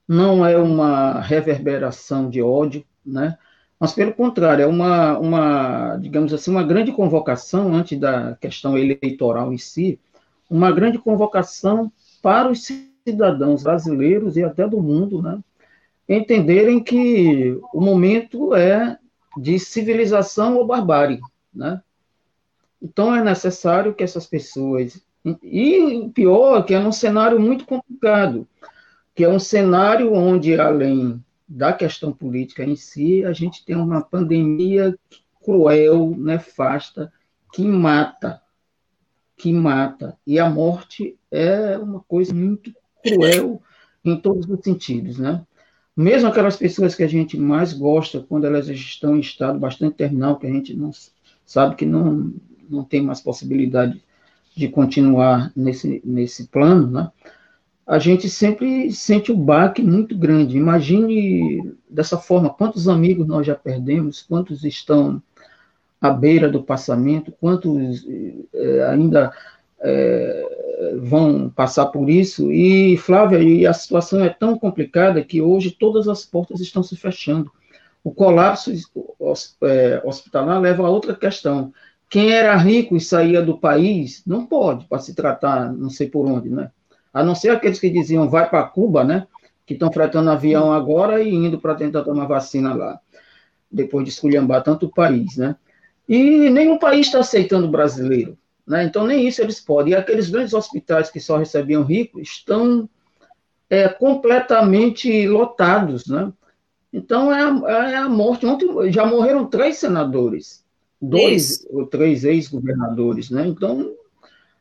não 0.06 0.44
é 0.44 0.56
uma 0.56 1.20
reverberação 1.20 2.28
de 2.28 2.42
ódio, 2.42 2.85
né? 3.04 3.38
mas 3.82 3.92
pelo 3.92 4.12
contrário, 4.12 4.62
é 4.62 4.66
uma, 4.66 5.18
uma, 5.18 5.96
digamos 5.96 6.32
assim, 6.32 6.50
uma 6.50 6.62
grande 6.62 6.92
convocação, 6.92 7.74
antes 7.74 7.98
da 7.98 8.37
questão 8.37 8.78
eleitoral 8.78 9.52
em 9.52 9.58
si, 9.58 9.98
uma 10.48 10.70
grande 10.70 10.98
convocação 10.98 11.90
para 12.22 12.48
os 12.48 12.68
cidadãos 13.04 13.64
brasileiros 13.64 14.37
e 14.37 14.44
até 14.44 14.68
do 14.68 14.80
mundo, 14.80 15.20
né, 15.20 15.38
entenderem 16.08 16.80
que 16.80 17.58
o 17.72 17.80
momento 17.80 18.54
é 18.54 18.98
de 19.37 19.58
civilização 19.58 20.56
ou 20.56 20.66
barbárie, 20.66 21.18
né? 21.55 21.83
Então 22.81 23.15
é 23.15 23.23
necessário 23.23 23.95
que 23.95 24.03
essas 24.03 24.27
pessoas 24.27 25.01
e 25.43 25.79
o 25.79 26.11
pior 26.11 26.65
que 26.65 26.75
é 26.75 26.81
um 26.81 26.91
cenário 26.91 27.38
muito 27.38 27.65
complicado, 27.65 28.47
que 29.15 29.23
é 29.23 29.29
um 29.29 29.38
cenário 29.38 30.12
onde 30.12 30.59
além 30.59 31.23
da 31.47 31.73
questão 31.73 32.12
política 32.12 32.65
em 32.65 32.75
si, 32.75 33.25
a 33.25 33.33
gente 33.33 33.65
tem 33.65 33.77
uma 33.77 34.01
pandemia 34.01 34.99
cruel, 35.45 36.15
nefasta, 36.17 37.12
que 37.53 37.62
mata, 37.62 38.41
que 39.37 39.53
mata. 39.53 40.17
E 40.27 40.38
a 40.38 40.49
morte 40.49 41.17
é 41.31 41.77
uma 41.79 42.01
coisa 42.01 42.35
muito 42.35 42.75
cruel 43.05 43.62
em 44.05 44.17
todos 44.17 44.49
os 44.49 44.61
sentidos, 44.61 45.19
né? 45.19 45.45
Mesmo 45.95 46.29
aquelas 46.29 46.57
pessoas 46.57 46.95
que 46.95 47.03
a 47.03 47.09
gente 47.09 47.37
mais 47.37 47.75
gosta, 47.75 48.25
quando 48.27 48.47
elas 48.47 48.67
estão 48.69 49.15
em 49.15 49.21
estado 49.21 49.59
bastante 49.59 49.97
terminal, 49.97 50.38
que 50.38 50.47
a 50.47 50.51
gente 50.51 50.75
não 50.75 50.91
sabe 51.44 51.76
que 51.76 51.87
não, 51.87 52.33
não 52.68 52.85
tem 52.85 53.02
mais 53.02 53.20
possibilidade 53.20 54.02
de 54.57 54.68
continuar 54.68 55.50
nesse, 55.57 56.00
nesse 56.05 56.48
plano, 56.48 56.90
né? 56.90 57.11
a 57.87 57.98
gente 57.98 58.28
sempre 58.28 58.92
sente 58.92 59.33
um 59.33 59.37
baque 59.37 59.83
muito 59.83 60.16
grande. 60.16 60.57
Imagine 60.57 61.74
dessa 61.88 62.16
forma 62.16 62.50
quantos 62.50 62.88
amigos 62.88 63.26
nós 63.26 63.46
já 63.46 63.55
perdemos, 63.55 64.22
quantos 64.22 64.64
estão 64.64 65.22
à 66.00 66.11
beira 66.11 66.48
do 66.48 66.62
passamento, 66.62 67.33
quantos 67.33 68.07
é, 68.55 68.87
ainda 68.87 69.33
é, 69.81 70.96
vão 71.02 71.50
passar 71.50 71.87
por 71.87 72.09
isso. 72.09 72.52
E, 72.52 72.96
Flávia, 72.96 73.38
e 73.38 73.66
a 73.66 73.72
situação 73.72 74.24
é 74.24 74.28
tão 74.28 74.59
complicada 74.59 75.22
que 75.22 75.42
hoje 75.42 75.70
todas 75.70 76.09
as 76.09 76.24
portas 76.24 76.61
estão 76.61 76.83
se 76.83 76.96
fechando. 76.96 77.50
O 78.05 78.12
colapso 78.12 78.73
é, 79.62 80.03
hospitalar 80.05 80.61
leva 80.61 80.87
a 80.87 80.91
outra 80.91 81.15
questão. 81.15 81.73
Quem 82.09 82.33
era 82.33 82.57
rico 82.57 82.97
e 82.97 83.01
saía 83.01 83.41
do 83.41 83.59
país 83.59 84.23
não 84.27 84.45
pode, 84.47 84.87
para 84.87 84.99
se 84.99 85.15
tratar, 85.15 85.73
não 85.73 85.88
sei 85.88 86.09
por 86.09 86.27
onde, 86.27 86.51
né? 86.51 86.71
a 87.12 87.23
não 87.23 87.35
ser 87.35 87.51
aqueles 87.51 87.79
que 87.79 87.91
diziam 87.91 88.29
vai 88.29 88.49
para 88.49 88.65
Cuba, 88.65 89.05
né? 89.05 89.27
Que 89.67 89.75
estão 89.75 89.93
fretando 89.93 90.31
avião 90.31 90.73
agora 90.73 91.23
e 91.23 91.33
indo 91.33 91.61
para 91.61 91.75
tentar 91.75 92.03
tomar 92.03 92.27
vacina 92.27 92.75
lá, 92.75 92.99
depois 93.71 94.05
de 94.05 94.11
esculhambar 94.11 94.62
tanto 94.62 94.87
o 94.87 94.93
país, 94.93 95.37
né? 95.37 95.57
E 96.09 96.51
nenhum 96.51 96.79
país 96.79 97.07
está 97.07 97.21
aceitando 97.21 97.69
brasileiro, 97.69 98.37
né? 98.67 98.85
Então 98.85 99.07
nem 99.07 99.27
isso 99.27 99.43
eles 99.43 99.61
podem. 99.61 99.93
E 99.93 99.97
aqueles 99.97 100.31
grandes 100.31 100.55
hospitais 100.55 101.11
que 101.11 101.21
só 101.21 101.37
recebiam 101.37 101.83
ricos 101.83 102.23
estão 102.23 102.88
é, 103.69 103.88
completamente 103.88 105.27
lotados, 105.29 106.07
né? 106.07 106.33
Então 106.92 107.33
é 107.33 107.42
a, 107.42 107.90
é 107.90 107.96
a 107.96 108.09
morte. 108.09 108.44
Ontem 108.44 108.92
já 108.92 109.07
morreram 109.07 109.46
três 109.46 109.78
senadores, 109.78 110.64
dois 111.00 111.66
ou 111.70 111.87
três 111.87 112.24
ex-governadores, 112.24 113.31
né? 113.31 113.46
Então 113.46 113.94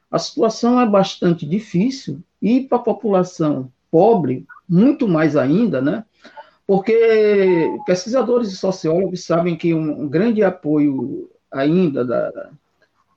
a 0.10 0.18
situação 0.18 0.80
é 0.80 0.86
bastante 0.86 1.46
difícil 1.46 2.22
e 2.42 2.62
para 2.62 2.78
a 2.78 2.82
população 2.82 3.72
pobre, 3.90 4.46
muito 4.68 5.08
mais 5.08 5.36
ainda, 5.36 5.82
né? 5.82 6.06
Porque 6.66 7.70
pesquisadores 7.86 8.52
e 8.52 8.58
sociólogos 8.58 9.26
sabem 9.26 9.58
que 9.58 9.74
um, 9.74 10.08
grande 10.08 10.42
apoio 10.44 11.30
ainda 11.52 12.06
da, 12.06 12.50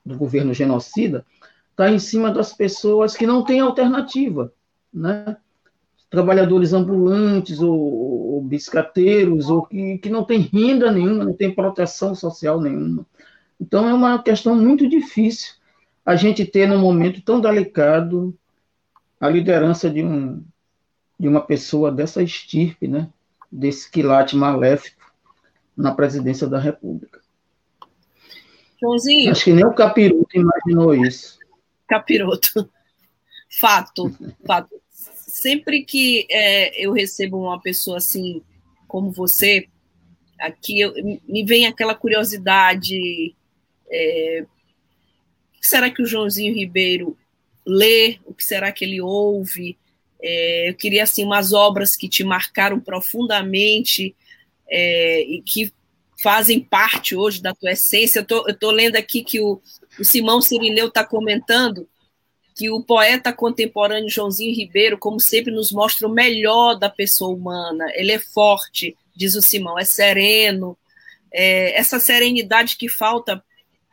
do 0.04 0.16
governo 0.16 0.52
genocida 0.52 1.24
está 1.70 1.90
em 1.90 1.98
cima 1.98 2.32
das 2.32 2.52
pessoas 2.52 3.16
que 3.16 3.26
não 3.26 3.44
têm 3.44 3.60
alternativa, 3.60 4.52
né? 4.92 5.36
Trabalhadores 6.10 6.72
ambulantes 6.72 7.60
ou, 7.60 8.34
ou 8.34 8.42
biscateiros, 8.42 9.48
ou 9.48 9.66
que, 9.66 9.98
que 9.98 10.08
não 10.08 10.24
têm 10.24 10.40
renda 10.40 10.90
nenhuma, 10.90 11.24
não 11.24 11.32
têm 11.32 11.54
proteção 11.54 12.14
social 12.14 12.60
nenhuma. 12.60 13.06
Então, 13.60 13.88
é 13.88 13.94
uma 13.94 14.22
questão 14.22 14.54
muito 14.54 14.88
difícil 14.88 15.54
a 16.04 16.16
gente 16.16 16.44
ter, 16.44 16.68
num 16.68 16.78
momento 16.78 17.22
tão 17.22 17.40
delicado, 17.40 18.36
a 19.18 19.28
liderança 19.28 19.88
de, 19.88 20.04
um, 20.04 20.44
de 21.18 21.26
uma 21.26 21.40
pessoa 21.40 21.90
dessa 21.90 22.22
estirpe, 22.22 22.86
né? 22.86 23.08
desse 23.50 23.90
quilate 23.90 24.36
maléfico 24.36 25.12
na 25.76 25.94
presidência 25.94 26.46
da 26.46 26.58
República. 26.58 27.20
Joãozinho. 28.80 29.30
Acho 29.30 29.44
que 29.44 29.52
nem 29.52 29.64
o 29.64 29.72
Capiroto 29.72 30.36
imaginou 30.36 30.94
isso. 30.94 31.38
Capiroto. 31.86 32.68
Fato, 33.48 34.10
fato. 34.44 34.74
Sempre 35.34 35.82
que 35.82 36.28
é, 36.30 36.80
eu 36.80 36.92
recebo 36.92 37.38
uma 37.38 37.60
pessoa 37.60 37.96
assim 37.96 38.40
como 38.86 39.10
você, 39.10 39.66
aqui 40.38 40.78
eu, 40.78 40.94
me 41.26 41.44
vem 41.44 41.66
aquela 41.66 41.92
curiosidade. 41.92 43.34
É, 43.90 44.44
o 44.46 45.60
que 45.60 45.66
será 45.66 45.90
que 45.90 46.00
o 46.00 46.06
Joãozinho 46.06 46.54
Ribeiro 46.54 47.18
lê, 47.66 48.20
o 48.24 48.32
que 48.32 48.44
será 48.44 48.70
que 48.70 48.84
ele 48.84 49.00
ouve. 49.00 49.76
É, 50.22 50.70
eu 50.70 50.74
queria 50.76 51.02
assim 51.02 51.24
umas 51.24 51.52
obras 51.52 51.96
que 51.96 52.08
te 52.08 52.22
marcaram 52.22 52.78
profundamente 52.78 54.14
é, 54.68 55.20
e 55.22 55.42
que 55.42 55.72
fazem 56.22 56.60
parte 56.60 57.16
hoje 57.16 57.42
da 57.42 57.52
tua 57.52 57.72
essência. 57.72 58.24
Eu 58.30 58.46
estou 58.46 58.70
lendo 58.70 58.94
aqui 58.94 59.24
que 59.24 59.40
o, 59.40 59.60
o 59.98 60.04
Simão 60.04 60.40
Sirineu 60.40 60.86
está 60.86 61.04
comentando 61.04 61.88
que 62.54 62.70
o 62.70 62.82
poeta 62.82 63.32
contemporâneo 63.32 64.08
Joãozinho 64.08 64.54
Ribeiro, 64.54 64.96
como 64.96 65.18
sempre, 65.18 65.52
nos 65.52 65.72
mostra 65.72 66.06
o 66.06 66.10
melhor 66.10 66.74
da 66.74 66.88
pessoa 66.88 67.34
humana. 67.34 67.84
Ele 67.94 68.12
é 68.12 68.18
forte, 68.18 68.96
diz 69.14 69.34
o 69.34 69.42
Simão, 69.42 69.78
é 69.78 69.84
sereno. 69.84 70.78
É, 71.32 71.76
essa 71.78 71.98
serenidade 71.98 72.76
que 72.76 72.88
falta 72.88 73.42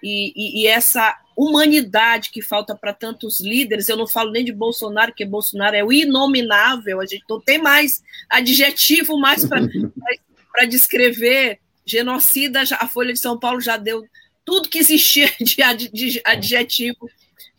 e, 0.04 0.32
e, 0.36 0.62
e 0.62 0.68
essa 0.68 1.18
humanidade 1.36 2.30
que 2.30 2.42
falta 2.42 2.76
para 2.76 2.94
tantos 2.94 3.40
líderes. 3.40 3.90
Eu 3.90 3.98
não 3.98 4.08
falo 4.08 4.32
nem 4.32 4.46
de 4.46 4.52
Bolsonaro, 4.52 5.14
que 5.14 5.26
Bolsonaro 5.26 5.76
é 5.76 5.84
o 5.84 5.92
inominável, 5.92 7.02
a 7.02 7.06
gente 7.06 7.24
não 7.28 7.42
tem 7.42 7.58
mais 7.58 8.04
adjetivo 8.30 9.18
mais 9.20 9.44
para 9.44 9.66
descrever. 10.70 11.60
Genocida, 11.84 12.62
a 12.80 12.88
Folha 12.88 13.12
de 13.12 13.20
São 13.20 13.40
Paulo 13.40 13.60
já 13.60 13.76
deu 13.76 14.06
tudo 14.46 14.70
que 14.70 14.78
existia 14.78 15.32
de 15.40 16.22
adjetivo 16.24 17.10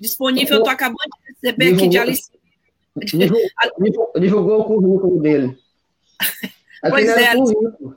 disponível. 0.03 0.57
Eu 0.57 0.59
estou 0.59 0.73
acabando 0.73 0.99
de 0.99 1.33
receber 1.33 1.75
aqui 1.75 1.89
de 1.89 1.99
Alice. 1.99 2.31
Divulgou, 4.21 4.61
o 4.61 4.65
currículo 4.65 5.23
dele. 5.23 5.59
Pois 6.85 7.09
é. 7.11 7.37
Currículo. 7.37 7.97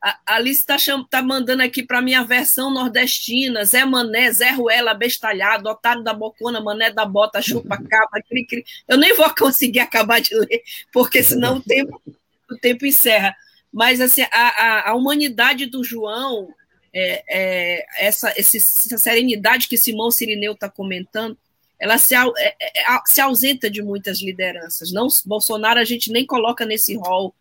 A 0.00 0.18
Alice 0.26 0.60
está 0.60 0.76
tá 1.10 1.22
mandando 1.22 1.60
aqui 1.60 1.82
para 1.82 2.00
minha 2.00 2.22
versão 2.22 2.72
nordestina: 2.72 3.64
Zé 3.64 3.84
Mané, 3.84 4.30
Zé 4.30 4.52
Ruela, 4.52 4.94
bestalhado, 4.94 5.68
Otário 5.68 6.04
da 6.04 6.14
Bocona, 6.14 6.60
Mané 6.60 6.92
da 6.92 7.04
Bota, 7.04 7.42
Chupa 7.42 7.76
Capa, 7.90 8.22
cri, 8.22 8.46
cri. 8.46 8.64
Eu 8.86 8.96
nem 8.96 9.16
vou 9.16 9.28
conseguir 9.34 9.80
acabar 9.80 10.20
de 10.20 10.36
ler, 10.36 10.62
porque 10.92 11.20
senão 11.22 11.56
o 11.56 11.62
tempo, 11.62 12.00
o 12.48 12.56
tempo 12.56 12.86
encerra. 12.86 13.34
Mas 13.72 14.00
assim, 14.00 14.22
a, 14.22 14.28
a, 14.30 14.90
a 14.90 14.94
humanidade 14.94 15.66
do 15.66 15.82
João, 15.82 16.48
é, 16.94 17.24
é, 17.28 17.86
essa, 17.98 18.32
essa 18.36 18.98
serenidade 18.98 19.68
que 19.68 19.76
Simão 19.76 20.10
Sirineu 20.10 20.52
está 20.52 20.68
comentando, 20.68 21.36
ela 21.78 21.98
se, 21.98 22.14
é, 22.14 22.20
é, 22.60 22.82
é 22.82 23.00
se 23.06 23.20
ausenta 23.20 23.70
de 23.70 23.82
muitas 23.82 24.20
lideranças. 24.20 24.92
Não, 24.92 25.08
Bolsonaro 25.26 25.80
a 25.80 25.84
gente 25.84 26.12
nem 26.12 26.26
coloca 26.26 26.64
nesse 26.64 26.96
rol 26.96 27.34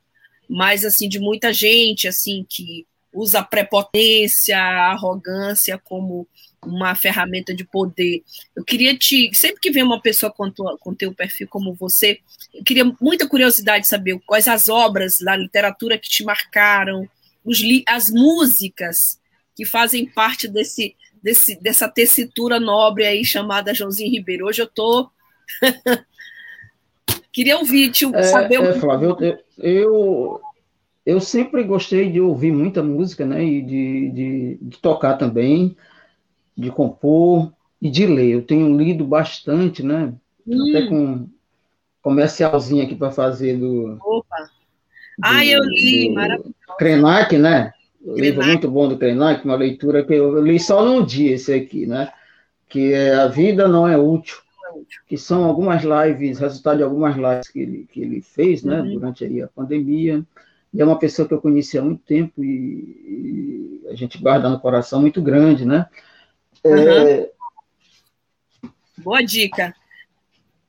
mas 0.51 0.83
assim 0.83 1.07
de 1.07 1.17
muita 1.17 1.53
gente 1.53 2.09
assim 2.09 2.45
que 2.47 2.85
usa 3.13 3.39
a 3.39 3.43
prepotência, 3.43 4.57
a 4.57 4.91
arrogância 4.91 5.77
como 5.77 6.27
uma 6.63 6.93
ferramenta 6.93 7.53
de 7.53 7.63
poder. 7.65 8.21
Eu 8.55 8.63
queria 8.63 8.95
te, 8.97 9.31
sempre 9.33 9.59
que 9.59 9.71
vem 9.71 9.83
uma 9.83 10.01
pessoa 10.01 10.31
com, 10.31 10.49
tua, 10.51 10.77
com 10.77 10.93
teu 10.93 11.13
perfil 11.13 11.47
como 11.49 11.73
você, 11.73 12.19
eu 12.53 12.63
queria 12.63 12.85
muita 13.01 13.27
curiosidade 13.27 13.83
de 13.83 13.89
saber 13.89 14.19
quais 14.25 14.47
as 14.47 14.69
obras 14.69 15.19
da 15.19 15.35
literatura 15.35 15.97
que 15.97 16.09
te 16.09 16.23
marcaram, 16.23 17.09
os, 17.43 17.61
as 17.87 18.09
músicas 18.09 19.19
que 19.55 19.65
fazem 19.65 20.05
parte 20.05 20.47
desse, 20.47 20.95
desse, 21.21 21.59
dessa 21.61 21.87
tessitura 21.89 22.59
nobre 22.59 23.05
aí 23.05 23.23
chamada 23.25 23.73
Joãozinho 23.73 24.11
Ribeiro. 24.11 24.45
Hoje 24.45 24.61
eu 24.61 24.67
tô 24.67 25.09
Queria 27.31 27.57
ouvir, 27.57 27.91
tio, 27.91 28.13
é, 28.13 28.23
saber 28.23 28.61
é, 28.61 28.73
Flávio, 28.73 29.17
eu, 29.21 29.37
eu, 29.57 30.41
eu, 31.05 31.21
sempre 31.21 31.63
gostei 31.63 32.11
de 32.11 32.19
ouvir 32.19 32.51
muita 32.51 32.83
música, 32.83 33.25
né? 33.25 33.43
E 33.43 33.61
de, 33.61 34.09
de, 34.09 34.59
de, 34.61 34.77
tocar 34.79 35.17
também, 35.17 35.75
de 36.57 36.69
compor 36.69 37.53
e 37.81 37.89
de 37.89 38.05
ler. 38.05 38.31
Eu 38.31 38.41
tenho 38.41 38.77
lido 38.77 39.05
bastante, 39.05 39.81
né? 39.81 40.13
Hum. 40.45 40.69
Até 40.69 40.87
com 40.87 41.29
comercialzinho 42.01 42.83
aqui 42.83 42.95
para 42.95 43.11
fazer 43.11 43.57
do. 43.57 43.97
Opa! 44.01 44.49
Ah, 45.23 45.45
eu 45.45 45.61
li, 45.63 46.09
maravilhoso. 46.09 46.55
Krenak, 46.77 47.37
né? 47.37 47.71
O 48.03 48.15
livro 48.15 48.45
muito 48.45 48.69
bom 48.69 48.87
do 48.87 48.97
Krenak, 48.97 49.45
uma 49.45 49.55
leitura 49.55 50.03
que 50.03 50.13
eu 50.13 50.41
li 50.41 50.59
só 50.59 50.83
num 50.83 51.05
dia, 51.05 51.35
esse 51.35 51.53
aqui, 51.53 51.85
né? 51.85 52.11
Que 52.67 52.93
é 52.93 53.15
A 53.15 53.27
Vida 53.27 53.67
Não 53.67 53.87
é 53.87 53.97
Útil 53.97 54.37
que 55.07 55.17
são 55.17 55.43
algumas 55.43 55.83
lives, 55.83 56.39
resultado 56.39 56.77
de 56.77 56.83
algumas 56.83 57.15
lives 57.15 57.47
que 57.49 57.59
ele, 57.59 57.87
que 57.91 58.01
ele 58.01 58.21
fez, 58.21 58.63
né, 58.63 58.81
uhum. 58.81 58.93
durante 58.93 59.25
aí 59.25 59.41
a 59.41 59.47
pandemia. 59.47 60.23
E 60.73 60.81
é 60.81 60.85
uma 60.85 60.97
pessoa 60.97 61.27
que 61.27 61.33
eu 61.33 61.41
conheci 61.41 61.77
há 61.77 61.81
muito 61.81 62.01
tempo 62.03 62.41
e, 62.43 63.81
e 63.83 63.87
a 63.89 63.95
gente 63.95 64.17
guarda 64.17 64.49
no 64.49 64.59
coração 64.59 65.01
muito 65.01 65.21
grande, 65.21 65.65
né? 65.65 65.85
Uhum. 66.63 66.77
É... 66.77 67.29
Boa 68.97 69.21
dica. 69.21 69.73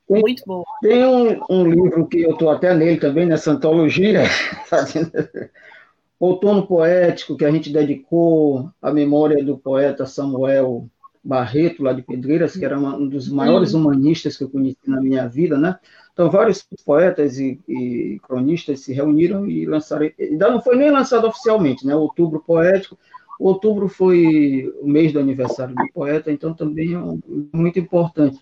Muito 0.09 0.43
bom. 0.45 0.63
Tem 0.81 1.05
um, 1.05 1.41
um 1.49 1.65
livro 1.65 2.05
que 2.05 2.21
eu 2.21 2.31
estou 2.31 2.49
até 2.49 2.73
nele 2.75 2.99
também, 2.99 3.25
nessa 3.25 3.51
antologia, 3.51 4.23
Outono 6.19 6.65
Poético, 6.65 7.35
que 7.35 7.45
a 7.45 7.51
gente 7.51 7.71
dedicou 7.71 8.69
à 8.81 8.91
memória 8.91 9.43
do 9.43 9.57
poeta 9.57 10.05
Samuel 10.05 10.87
Barreto, 11.23 11.83
lá 11.83 11.93
de 11.93 12.01
Pedreiras, 12.01 12.55
que 12.55 12.65
era 12.65 12.77
um 12.77 13.07
dos 13.07 13.29
maiores 13.29 13.73
humanistas 13.73 14.37
que 14.37 14.43
eu 14.43 14.49
conheci 14.49 14.77
na 14.87 15.01
minha 15.01 15.27
vida, 15.27 15.57
né? 15.57 15.79
Então, 16.11 16.29
vários 16.29 16.65
poetas 16.85 17.39
e, 17.39 17.59
e 17.67 18.19
cronistas 18.23 18.81
se 18.81 18.93
reuniram 18.93 19.47
e 19.47 19.65
lançaram. 19.65 20.09
Ainda 20.19 20.51
não 20.51 20.61
foi 20.61 20.75
nem 20.75 20.91
lançado 20.91 21.25
oficialmente, 21.27 21.85
né? 21.85 21.95
Outubro 21.95 22.43
Poético. 22.45 22.97
Outubro 23.39 23.87
foi 23.87 24.71
o 24.81 24.87
mês 24.87 25.11
do 25.11 25.19
aniversário 25.19 25.73
do 25.73 25.91
poeta, 25.93 26.31
então 26.31 26.53
também 26.53 26.93
é 26.93 27.57
muito 27.57 27.79
importante. 27.79 28.37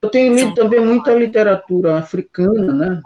Eu 0.00 0.10
tenho 0.10 0.34
lido 0.34 0.54
também 0.54 0.80
muita 0.84 1.12
literatura 1.12 1.98
africana, 1.98 2.72
né? 2.72 3.02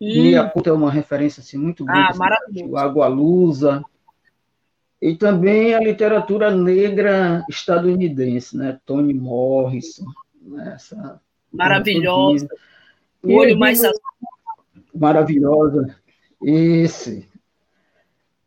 Hum. 0.00 0.08
E 0.08 0.36
a 0.36 0.52
é 0.64 0.72
uma 0.72 0.90
referência 0.90 1.40
assim, 1.40 1.56
muito 1.56 1.84
boa. 1.84 1.96
Ah, 1.96 2.08
assim, 2.10 2.18
maravilhoso. 2.18 2.76
Água 2.76 3.06
Lusa. 3.06 3.84
E 5.00 5.14
também 5.14 5.74
a 5.74 5.80
literatura 5.80 6.50
negra 6.50 7.44
estadunidense, 7.48 8.56
né? 8.56 8.78
Toni 8.84 9.14
Morrison. 9.14 10.06
Né? 10.42 10.72
Essa, 10.74 11.20
Maravilhosa. 11.52 12.48
O 13.22 13.34
olho 13.34 13.58
mais 13.58 13.82
azul. 13.82 14.00
Maravilhosa. 14.94 15.96
Esse. 16.42 17.28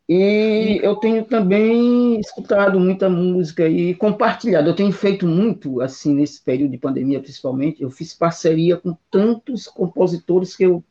E 0.07 0.79
eu 0.81 0.95
tenho 0.95 1.23
também 1.23 2.19
escutado 2.19 2.79
muita 2.79 3.07
música 3.09 3.67
e 3.67 3.93
compartilhado. 3.93 4.69
Eu 4.69 4.75
tenho 4.75 4.91
feito 4.91 5.27
muito, 5.27 5.81
assim, 5.81 6.15
nesse 6.15 6.43
período 6.43 6.71
de 6.71 6.79
pandemia, 6.79 7.19
principalmente. 7.19 7.83
Eu 7.83 7.91
fiz 7.91 8.13
parceria 8.13 8.75
com 8.77 8.97
tantos 9.11 9.67
compositores 9.67 10.55
que 10.55 10.63
eu 10.63 10.83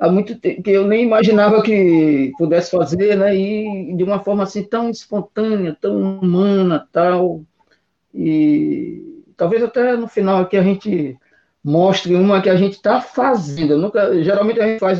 há 0.00 0.10
muito 0.10 0.34
tempo 0.38 0.62
que 0.62 0.70
eu 0.70 0.86
nem 0.86 1.04
imaginava 1.04 1.62
que 1.62 2.32
pudesse 2.38 2.70
fazer, 2.70 3.16
né? 3.16 3.36
E 3.36 3.94
de 3.94 4.02
uma 4.02 4.18
forma 4.20 4.42
assim 4.42 4.64
tão 4.64 4.88
espontânea, 4.88 5.76
tão 5.78 6.18
humana, 6.18 6.88
tal. 6.90 7.44
E 8.14 9.24
talvez 9.36 9.62
até 9.62 9.94
no 9.96 10.08
final 10.08 10.40
aqui 10.40 10.56
a 10.56 10.62
gente 10.62 11.18
mostre 11.62 12.14
uma 12.14 12.40
que 12.40 12.48
a 12.48 12.56
gente 12.56 12.76
está 12.76 13.00
fazendo. 13.02 13.76
nunca, 13.76 14.22
geralmente 14.24 14.60
a 14.60 14.66
gente 14.66 14.80
faz 14.80 14.98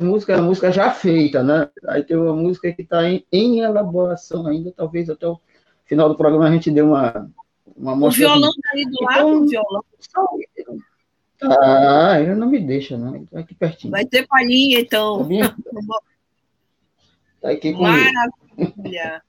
música, 0.00 0.38
a 0.38 0.42
música 0.42 0.72
já 0.72 0.90
feita, 0.90 1.42
né? 1.42 1.68
Aí 1.86 2.02
tem 2.02 2.16
uma 2.16 2.34
música 2.34 2.72
que 2.72 2.82
está 2.82 3.06
em, 3.06 3.24
em, 3.30 3.60
elaboração 3.60 4.46
ainda, 4.46 4.72
talvez 4.74 5.10
até 5.10 5.26
o 5.26 5.38
final 5.84 6.08
do 6.08 6.16
programa 6.16 6.48
a 6.48 6.52
gente 6.52 6.70
dê 6.70 6.80
uma, 6.80 7.30
uma 7.76 7.94
mostra. 7.94 8.26
O 8.26 8.30
violão 8.30 8.50
está 8.50 8.70
aí 8.72 8.84
do 8.84 9.04
lado, 9.04 9.18
então, 9.18 9.42
o 9.42 9.46
violão. 9.46 9.84
Ah, 11.42 12.20
ele 12.20 12.34
não 12.34 12.48
me 12.48 12.58
deixa, 12.58 12.98
não. 12.98 13.16
Está 13.22 13.40
aqui 13.40 13.54
pertinho. 13.54 13.92
Vai 13.92 14.04
ter 14.04 14.26
palhinha, 14.26 14.80
então. 14.80 15.28
Tá 17.40 17.50
aqui 17.50 17.72
comigo. 17.72 17.82
Maravilha. 17.82 19.22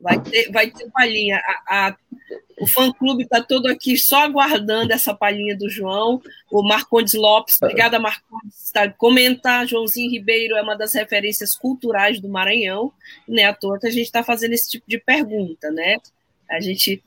Vai 0.00 0.20
ter, 0.20 0.50
vai 0.50 0.70
ter 0.70 0.90
palhinha. 0.90 1.40
A, 1.66 1.88
a, 1.88 1.96
o 2.60 2.66
fã-clube 2.66 3.24
está 3.24 3.42
todo 3.42 3.66
aqui 3.66 3.96
só 3.96 4.22
aguardando 4.22 4.92
essa 4.92 5.14
palhinha 5.14 5.56
do 5.56 5.68
João. 5.68 6.20
O 6.50 6.62
Marcondes 6.62 7.14
Lopes, 7.14 7.58
obrigada, 7.60 7.98
Marcondes. 7.98 8.70
Tá, 8.72 8.88
comenta, 8.90 9.66
Joãozinho 9.66 10.10
Ribeiro 10.10 10.56
é 10.56 10.62
uma 10.62 10.76
das 10.76 10.94
referências 10.94 11.54
culturais 11.56 12.20
do 12.20 12.28
Maranhão. 12.28 12.92
Não 13.28 13.38
é 13.38 13.46
à 13.46 13.54
toa 13.54 13.78
que 13.78 13.86
a 13.86 13.90
gente 13.90 14.06
está 14.06 14.22
fazendo 14.22 14.52
esse 14.52 14.70
tipo 14.70 14.84
de 14.88 14.98
pergunta, 14.98 15.70
né? 15.70 15.98
A 16.50 16.60
gente 16.60 17.02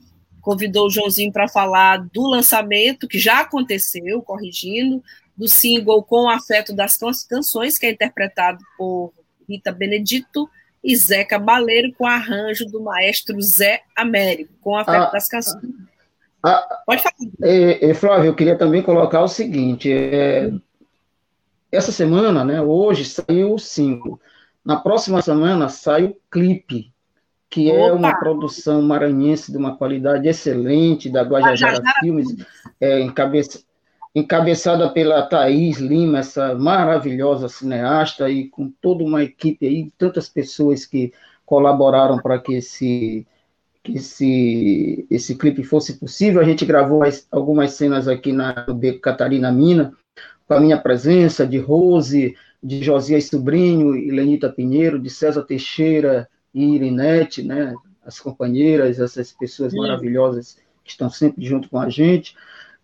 convidou 0.47 0.87
o 0.87 0.89
Joãozinho 0.89 1.29
para 1.29 1.49
falar 1.49 1.97
do 1.97 2.25
lançamento, 2.25 3.05
que 3.05 3.19
já 3.19 3.41
aconteceu, 3.41 4.21
corrigindo, 4.21 5.03
do 5.35 5.45
single 5.45 6.01
Com 6.01 6.23
o 6.23 6.29
Afeto 6.29 6.73
das 6.73 6.97
Canções, 7.27 7.77
que 7.77 7.85
é 7.85 7.91
interpretado 7.91 8.63
por 8.77 9.11
Rita 9.45 9.73
Benedito, 9.73 10.49
e 10.81 10.95
Zé 10.95 11.25
Cabaleiro 11.25 11.91
com 11.97 12.05
arranjo 12.05 12.65
do 12.65 12.79
maestro 12.79 13.41
Zé 13.41 13.81
Américo, 13.93 14.53
com 14.61 14.77
a 14.77 14.85
fé 14.85 14.95
ah, 14.95 15.05
das 15.07 15.27
canções. 15.27 15.61
Ah, 16.41 16.81
Pode 16.85 17.03
falar. 17.03 17.15
É, 17.43 17.89
é, 17.89 17.93
Flávio, 17.93 18.27
eu 18.27 18.35
queria 18.35 18.57
também 18.57 18.81
colocar 18.81 19.21
o 19.21 19.27
seguinte: 19.27 19.91
é, 19.91 20.49
essa 21.69 21.91
semana, 21.91 22.45
né, 22.45 22.61
hoje, 22.61 23.03
saiu 23.03 23.53
o 23.53 23.59
single. 23.59 24.17
Na 24.63 24.77
próxima 24.77 25.21
semana 25.21 25.67
sai 25.67 26.05
o 26.05 26.17
clipe, 26.31 26.93
que 27.49 27.69
é 27.71 27.73
Opa. 27.73 27.87
é 27.87 27.93
uma 27.93 28.19
produção 28.19 28.81
maranhense 28.81 29.51
de 29.51 29.57
uma 29.57 29.77
qualidade 29.77 30.27
excelente, 30.27 31.09
da 31.09 31.23
Guajajara 31.23 31.81
Filmes, 31.99 32.27
é, 32.79 32.99
encabeça, 32.99 33.61
encabeçada 34.13 34.89
pela 34.89 35.21
Thaís 35.23 35.77
Lima, 35.77 36.19
essa 36.19 36.55
maravilhosa 36.55 37.47
cineasta, 37.47 38.29
e 38.29 38.49
com 38.49 38.71
toda 38.81 39.03
uma 39.03 39.23
equipe 39.23 39.65
aí, 39.65 39.91
tantas 39.97 40.27
pessoas 40.27 40.85
que 40.85 41.13
colaboraram 41.45 42.17
para 42.17 42.37
que 42.37 42.55
esse, 42.55 43.25
que 43.81 43.93
esse, 43.93 45.07
esse 45.09 45.35
clipe 45.35 45.63
fosse 45.63 45.97
possível. 45.97 46.41
A 46.41 46.45
gente 46.45 46.65
gravou 46.65 47.01
algumas 47.31 47.71
cenas 47.73 48.07
aqui 48.07 48.33
na 48.33 48.65
Beco 48.73 48.99
Catarina 48.99 49.51
Mina, 49.51 49.93
com 50.45 50.53
a 50.53 50.59
minha 50.59 50.77
presença, 50.77 51.47
de 51.47 51.57
Rose, 51.57 52.35
de 52.61 52.83
Josias 52.83 53.27
Sobrinho 53.27 53.95
e 53.95 54.11
Lenita 54.11 54.49
Pinheiro, 54.49 54.99
de 54.99 55.09
César 55.09 55.43
Teixeira 55.43 56.27
Irinete, 56.53 57.43
né, 57.43 57.75
as 58.05 58.19
companheiras, 58.19 58.99
essas 58.99 59.31
pessoas 59.31 59.71
Sim. 59.71 59.79
maravilhosas 59.79 60.57
que 60.83 60.91
estão 60.91 61.09
sempre 61.09 61.45
junto 61.45 61.69
com 61.69 61.79
a 61.79 61.89
gente 61.89 62.35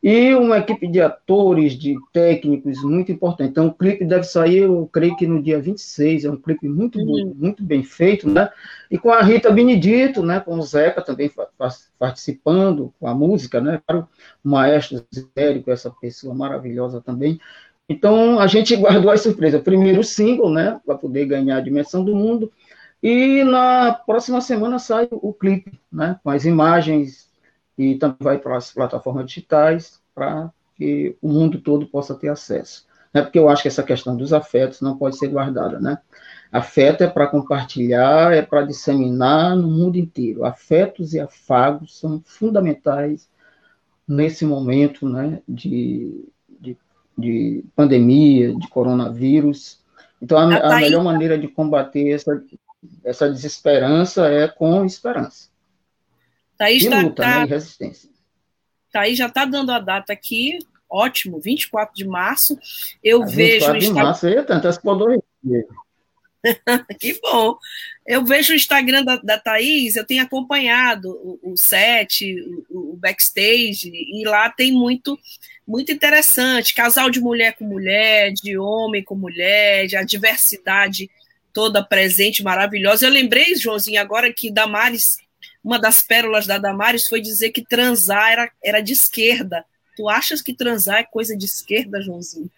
e 0.03 0.35
uma 0.35 0.57
equipe 0.57 0.85
de 0.85 0.99
atores, 0.99 1.79
de 1.79 1.95
técnicos 2.11 2.83
muito 2.83 3.09
importante. 3.09 3.51
Então, 3.51 3.67
o 3.67 3.73
clipe 3.73 4.03
deve 4.03 4.25
sair, 4.25 4.57
eu 4.57 4.85
creio 4.91 5.15
que 5.15 5.25
no 5.25 5.41
dia 5.41 5.61
26, 5.61 6.25
é 6.25 6.29
um 6.29 6.35
clipe 6.35 6.67
muito, 6.67 6.99
uhum. 6.99 7.33
muito 7.33 7.63
bem 7.63 7.83
feito, 7.83 8.29
né? 8.29 8.49
E 8.91 8.97
com 8.97 9.09
a 9.09 9.21
Rita 9.21 9.49
Benedito, 9.49 10.21
né? 10.21 10.41
Com 10.41 10.59
o 10.59 10.61
Zeca 10.61 11.01
também 11.01 11.31
participando 11.97 12.93
com 12.99 13.07
a 13.07 13.15
música, 13.15 13.61
né? 13.61 13.81
Claro, 13.87 14.05
o 14.43 14.49
maestro 14.49 15.01
Zérico, 15.39 15.71
essa 15.71 15.89
pessoa 15.89 16.35
maravilhosa 16.35 16.99
também. 16.99 17.39
Então, 17.87 18.41
a 18.41 18.47
gente 18.47 18.75
guardou 18.75 19.09
a 19.09 19.15
surpresa. 19.15 19.57
Primeiro 19.59 20.01
o 20.01 20.03
single, 20.03 20.49
né? 20.49 20.81
Para 20.85 20.97
poder 20.97 21.27
ganhar 21.27 21.55
a 21.55 21.61
dimensão 21.61 22.03
do 22.03 22.13
mundo. 22.13 22.51
E 23.03 23.43
na 23.43 23.93
próxima 23.93 24.39
semana 24.39 24.79
sai 24.79 25.09
o 25.11 25.33
clipe, 25.33 25.77
né? 25.91 26.17
Com 26.23 26.29
as 26.29 26.45
imagens 26.45 27.29
e 27.77 27.95
também 27.95 28.17
vai 28.21 28.37
para 28.37 28.55
as 28.55 28.71
plataformas 28.71 29.25
digitais 29.25 30.01
para 30.15 30.49
que 30.77 31.17
o 31.21 31.27
mundo 31.27 31.59
todo 31.59 31.85
possa 31.85 32.15
ter 32.15 32.29
acesso. 32.29 32.87
Né? 33.13 33.21
Porque 33.21 33.37
eu 33.37 33.49
acho 33.49 33.61
que 33.61 33.67
essa 33.67 33.83
questão 33.83 34.15
dos 34.15 34.31
afetos 34.31 34.79
não 34.79 34.97
pode 34.97 35.17
ser 35.17 35.27
guardada, 35.27 35.81
né? 35.81 35.97
Afeto 36.49 37.03
é 37.03 37.07
para 37.07 37.27
compartilhar, 37.27 38.33
é 38.33 38.41
para 38.41 38.61
disseminar 38.61 39.55
no 39.55 39.67
mundo 39.69 39.97
inteiro. 39.97 40.45
Afetos 40.45 41.13
e 41.13 41.19
afagos 41.19 41.99
são 41.99 42.21
fundamentais 42.23 43.27
nesse 44.07 44.45
momento 44.45 45.09
né, 45.09 45.41
de, 45.49 46.25
de, 46.59 46.77
de 47.17 47.65
pandemia, 47.75 48.55
de 48.55 48.67
coronavírus. 48.69 49.81
Então, 50.21 50.37
a, 50.37 50.57
a 50.57 50.75
melhor 50.77 51.03
maneira 51.03 51.37
de 51.37 51.47
combater 51.47 52.11
essa, 52.11 52.41
essa 53.03 53.29
desesperança 53.29 54.27
é 54.27 54.47
com 54.47 54.85
esperança. 54.85 55.49
Thaís 56.57 56.83
está 56.83 57.01
luta, 57.01 57.23
tá, 57.23 57.39
né, 57.39 57.45
resistência. 57.45 58.09
Thaís 58.91 59.17
já 59.17 59.27
está 59.27 59.45
dando 59.45 59.71
a 59.71 59.79
data 59.79 60.13
aqui, 60.13 60.59
ótimo, 60.89 61.39
24 61.39 61.95
de 61.95 62.05
março. 62.05 62.57
Eu 63.03 63.23
a 63.23 63.25
vejo. 63.25 63.71
24 63.71 63.79
de 63.79 63.85
Instagram... 63.85 64.05
março, 64.05 64.27
eita, 64.27 64.53
antecipador. 64.53 65.23
que 66.99 67.19
bom. 67.21 67.57
Eu 68.05 68.25
vejo 68.25 68.53
o 68.53 68.55
Instagram 68.55 69.03
da, 69.03 69.15
da 69.15 69.39
Thaís, 69.39 69.95
eu 69.95 70.05
tenho 70.05 70.23
acompanhado 70.23 71.09
o, 71.09 71.53
o 71.53 71.57
set, 71.57 72.35
o, 72.69 72.93
o, 72.93 72.97
backstage, 72.97 73.89
e 73.89 74.23
lá 74.25 74.49
tem 74.49 74.71
muito, 74.71 75.17
muito 75.65 75.91
interessante. 75.91 76.73
Casal 76.73 77.09
de 77.09 77.21
mulher 77.21 77.55
com 77.55 77.65
mulher, 77.65 78.31
de 78.33 78.57
homem 78.57 79.03
com 79.03 79.15
mulher, 79.15 79.87
de 79.87 79.95
a 79.95 80.03
diversidade 80.03 81.09
toda 81.53 81.83
presente, 81.83 82.43
maravilhosa. 82.43 83.05
Eu 83.05 83.11
lembrei, 83.11 83.55
Joãozinho, 83.55 84.01
agora 84.01 84.33
que 84.33 84.51
Damares 84.51 85.17
uma 85.63 85.79
das 85.79 86.01
pérolas 86.01 86.45
da 86.45 86.57
Damares 86.57 87.07
foi 87.07 87.21
dizer 87.21 87.51
que 87.51 87.63
transar 87.63 88.31
era, 88.31 88.51
era 88.61 88.81
de 88.81 88.91
esquerda. 88.91 89.63
Tu 89.95 90.09
achas 90.09 90.41
que 90.41 90.53
transar 90.53 90.97
é 90.97 91.03
coisa 91.03 91.37
de 91.37 91.45
esquerda, 91.45 92.01
Joãozinho? 92.01 92.49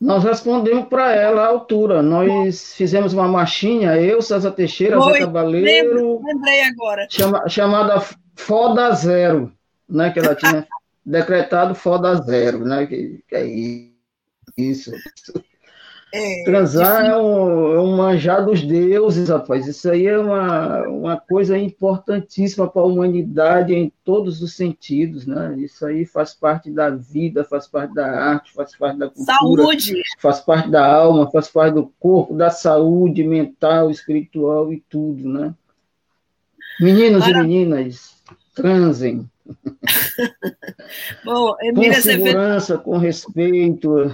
Nós 0.00 0.24
respondemos 0.24 0.88
para 0.88 1.14
ela 1.14 1.42
à 1.42 1.46
altura. 1.46 2.02
Nós 2.02 2.74
fizemos 2.74 3.12
uma 3.12 3.28
marchinha, 3.28 3.96
eu, 4.00 4.22
César 4.22 4.50
Teixeira, 4.52 4.98
Zé 5.00 5.20
Cabaleiro. 5.20 6.20
lembrei 6.24 6.62
agora. 6.62 7.06
Chama, 7.10 7.48
chamada 7.48 8.02
Foda 8.34 8.90
Zero, 8.92 9.52
né? 9.88 10.10
Que 10.10 10.20
ela 10.20 10.34
tinha 10.34 10.66
decretado 11.04 11.74
foda 11.74 12.14
zero, 12.22 12.64
né? 12.64 12.86
Que, 12.86 13.22
que 13.28 13.36
é 13.36 13.44
isso. 14.56 14.90
É, 16.14 16.44
Transar 16.44 17.06
é 17.06 17.16
um, 17.16 17.74
é 17.74 17.80
um 17.80 17.96
manjar 17.96 18.44
dos 18.44 18.62
deuses, 18.62 19.30
rapaz. 19.30 19.66
Isso 19.66 19.90
aí 19.90 20.06
é 20.06 20.18
uma, 20.18 20.82
uma 20.82 21.16
coisa 21.16 21.56
importantíssima 21.56 22.68
para 22.68 22.82
a 22.82 22.84
humanidade 22.84 23.74
em 23.74 23.90
todos 24.04 24.42
os 24.42 24.54
sentidos, 24.54 25.26
né? 25.26 25.54
Isso 25.58 25.86
aí 25.86 26.04
faz 26.04 26.34
parte 26.34 26.70
da 26.70 26.90
vida, 26.90 27.44
faz 27.44 27.66
parte 27.66 27.94
da 27.94 28.06
arte, 28.06 28.52
faz 28.52 28.76
parte 28.76 28.98
da 28.98 29.08
cultura. 29.08 29.36
Saúde! 29.38 30.02
Faz 30.18 30.40
parte 30.40 30.70
da 30.70 30.86
alma, 30.86 31.30
faz 31.30 31.48
parte 31.48 31.74
do 31.74 31.90
corpo, 31.98 32.34
da 32.34 32.50
saúde 32.50 33.24
mental, 33.24 33.90
espiritual 33.90 34.70
e 34.70 34.82
tudo, 34.90 35.26
né? 35.26 35.54
Meninos 36.78 37.26
e 37.26 37.32
meninas, 37.32 38.22
transem. 38.54 39.30
Bom, 41.24 41.56
Emília, 41.60 41.94
com 41.94 42.00
segurança, 42.02 42.76
vê... 42.76 42.82
com 42.82 42.98
respeito, 42.98 44.12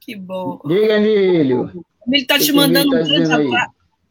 que 0.00 0.16
bom. 0.16 0.60
Diga, 0.64 0.96
Emílio. 0.96 1.84
Ele 2.06 2.22
está 2.22 2.38
te 2.38 2.52
mandando 2.52 2.90
tá 2.90 3.38
um 3.38 3.52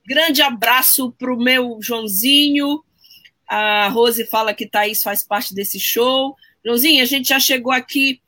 grande 0.07 0.41
abraço 0.41 1.11
para 1.11 1.33
o 1.33 1.37
meu 1.37 1.79
Joãozinho. 1.81 2.83
A 3.47 3.89
Rose 3.89 4.25
fala 4.25 4.53
que 4.53 4.67
Thaís 4.67 5.03
faz 5.03 5.23
parte 5.23 5.53
desse 5.53 5.79
show. 5.79 6.35
Joãozinho, 6.63 7.01
a 7.01 7.05
gente 7.05 7.29
já 7.29 7.39
chegou 7.39 7.71
aqui 7.71 8.21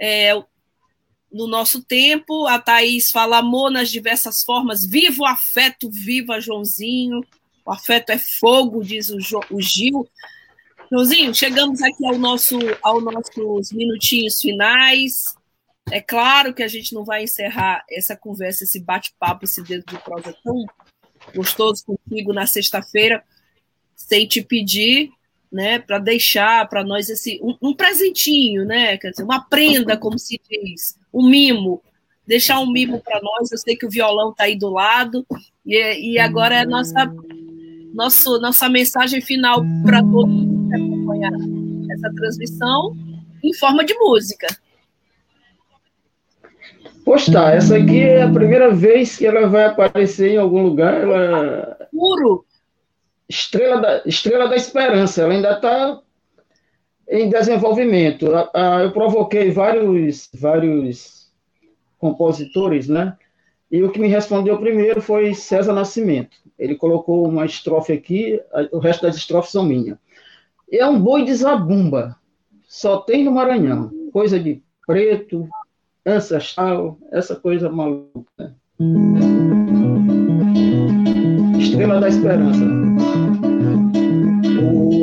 é, 0.00 0.34
no 1.32 1.46
nosso 1.46 1.82
tempo. 1.82 2.46
A 2.46 2.58
Thaís 2.58 3.10
fala 3.10 3.38
amor 3.38 3.70
nas 3.70 3.90
diversas 3.90 4.42
formas. 4.42 4.86
Viva 4.86 5.22
o 5.22 5.26
afeto, 5.26 5.90
viva 5.90 6.40
Joãozinho. 6.40 7.24
O 7.64 7.72
afeto 7.72 8.10
é 8.10 8.18
fogo, 8.18 8.82
diz 8.82 9.10
o, 9.10 9.18
jo, 9.20 9.40
o 9.50 9.60
Gil. 9.60 10.06
Joãozinho, 10.90 11.34
chegamos 11.34 11.82
aqui 11.82 12.06
ao 12.06 12.18
nosso, 12.18 12.58
aos 12.82 13.04
nossos 13.04 13.72
minutinhos 13.72 14.40
finais. 14.40 15.37
É 15.90 16.00
claro 16.00 16.52
que 16.52 16.62
a 16.62 16.68
gente 16.68 16.94
não 16.94 17.04
vai 17.04 17.24
encerrar 17.24 17.84
essa 17.90 18.16
conversa, 18.16 18.64
esse 18.64 18.80
bate-papo, 18.80 19.44
esse 19.44 19.62
dedo 19.62 19.84
de 19.86 19.98
prosa 19.98 20.34
tão 20.44 20.64
gostoso 21.34 21.84
contigo 21.84 22.32
na 22.32 22.46
sexta-feira, 22.46 23.22
sem 23.94 24.26
te 24.26 24.42
pedir, 24.42 25.10
né, 25.50 25.78
para 25.78 25.98
deixar 25.98 26.68
para 26.68 26.84
nós 26.84 27.08
esse 27.08 27.40
um, 27.42 27.56
um, 27.62 27.74
presentinho, 27.74 28.64
né, 28.64 28.98
quer 28.98 29.10
dizer, 29.10 29.22
uma 29.22 29.40
prenda, 29.40 29.96
como 29.96 30.18
se 30.18 30.40
diz, 30.48 30.98
um 31.12 31.26
mimo, 31.28 31.82
deixar 32.26 32.60
um 32.60 32.70
mimo 32.70 33.00
para 33.00 33.20
nós. 33.22 33.50
Eu 33.50 33.58
sei 33.58 33.74
que 33.74 33.86
o 33.86 33.90
violão 33.90 34.30
está 34.30 34.44
aí 34.44 34.56
do 34.56 34.68
lado 34.68 35.26
e, 35.64 36.12
e 36.12 36.18
agora 36.18 36.56
é 36.56 36.66
nossa 36.66 37.10
nosso, 37.94 38.38
nossa 38.38 38.68
mensagem 38.68 39.20
final 39.20 39.64
para 39.82 40.02
todos 40.02 40.34
que 40.68 40.74
acompanhar 40.74 41.32
essa 41.90 42.14
transmissão 42.14 42.94
em 43.42 43.54
forma 43.54 43.84
de 43.84 43.94
música 43.94 44.46
postar. 47.08 47.56
Essa 47.56 47.78
aqui 47.78 48.00
é 48.00 48.22
a 48.22 48.30
primeira 48.30 48.70
vez 48.70 49.16
que 49.16 49.26
ela 49.26 49.48
vai 49.48 49.64
aparecer 49.64 50.32
em 50.32 50.36
algum 50.36 50.62
lugar. 50.62 51.00
Ela... 51.00 51.88
Puro! 51.90 52.44
Estrela 53.26 53.80
da, 53.80 54.02
Estrela 54.04 54.46
da 54.46 54.56
Esperança. 54.56 55.22
Ela 55.22 55.32
ainda 55.32 55.52
está 55.52 56.00
em 57.08 57.30
desenvolvimento. 57.30 58.26
Eu 58.26 58.92
provoquei 58.92 59.50
vários, 59.50 60.28
vários 60.34 61.32
compositores, 61.98 62.88
né? 62.88 63.16
E 63.70 63.82
o 63.82 63.90
que 63.90 63.98
me 63.98 64.08
respondeu 64.08 64.58
primeiro 64.58 65.00
foi 65.00 65.32
César 65.32 65.72
Nascimento. 65.72 66.36
Ele 66.58 66.74
colocou 66.74 67.26
uma 67.26 67.46
estrofe 67.46 67.92
aqui, 67.92 68.40
o 68.70 68.78
resto 68.78 69.06
das 69.06 69.16
estrofes 69.16 69.52
são 69.52 69.64
minhas. 69.64 69.96
É 70.70 70.86
um 70.86 71.00
boi 71.00 71.24
de 71.24 71.34
zabumba, 71.34 72.16
só 72.66 72.98
tem 72.98 73.24
no 73.24 73.32
Maranhão. 73.32 73.90
Coisa 74.12 74.38
de 74.38 74.62
preto, 74.86 75.48
ancestral, 76.16 76.98
essa 77.12 77.36
coisa 77.36 77.68
maluca. 77.70 78.54
Estrela 81.58 82.00
da 82.00 82.08
Esperança. 82.08 82.77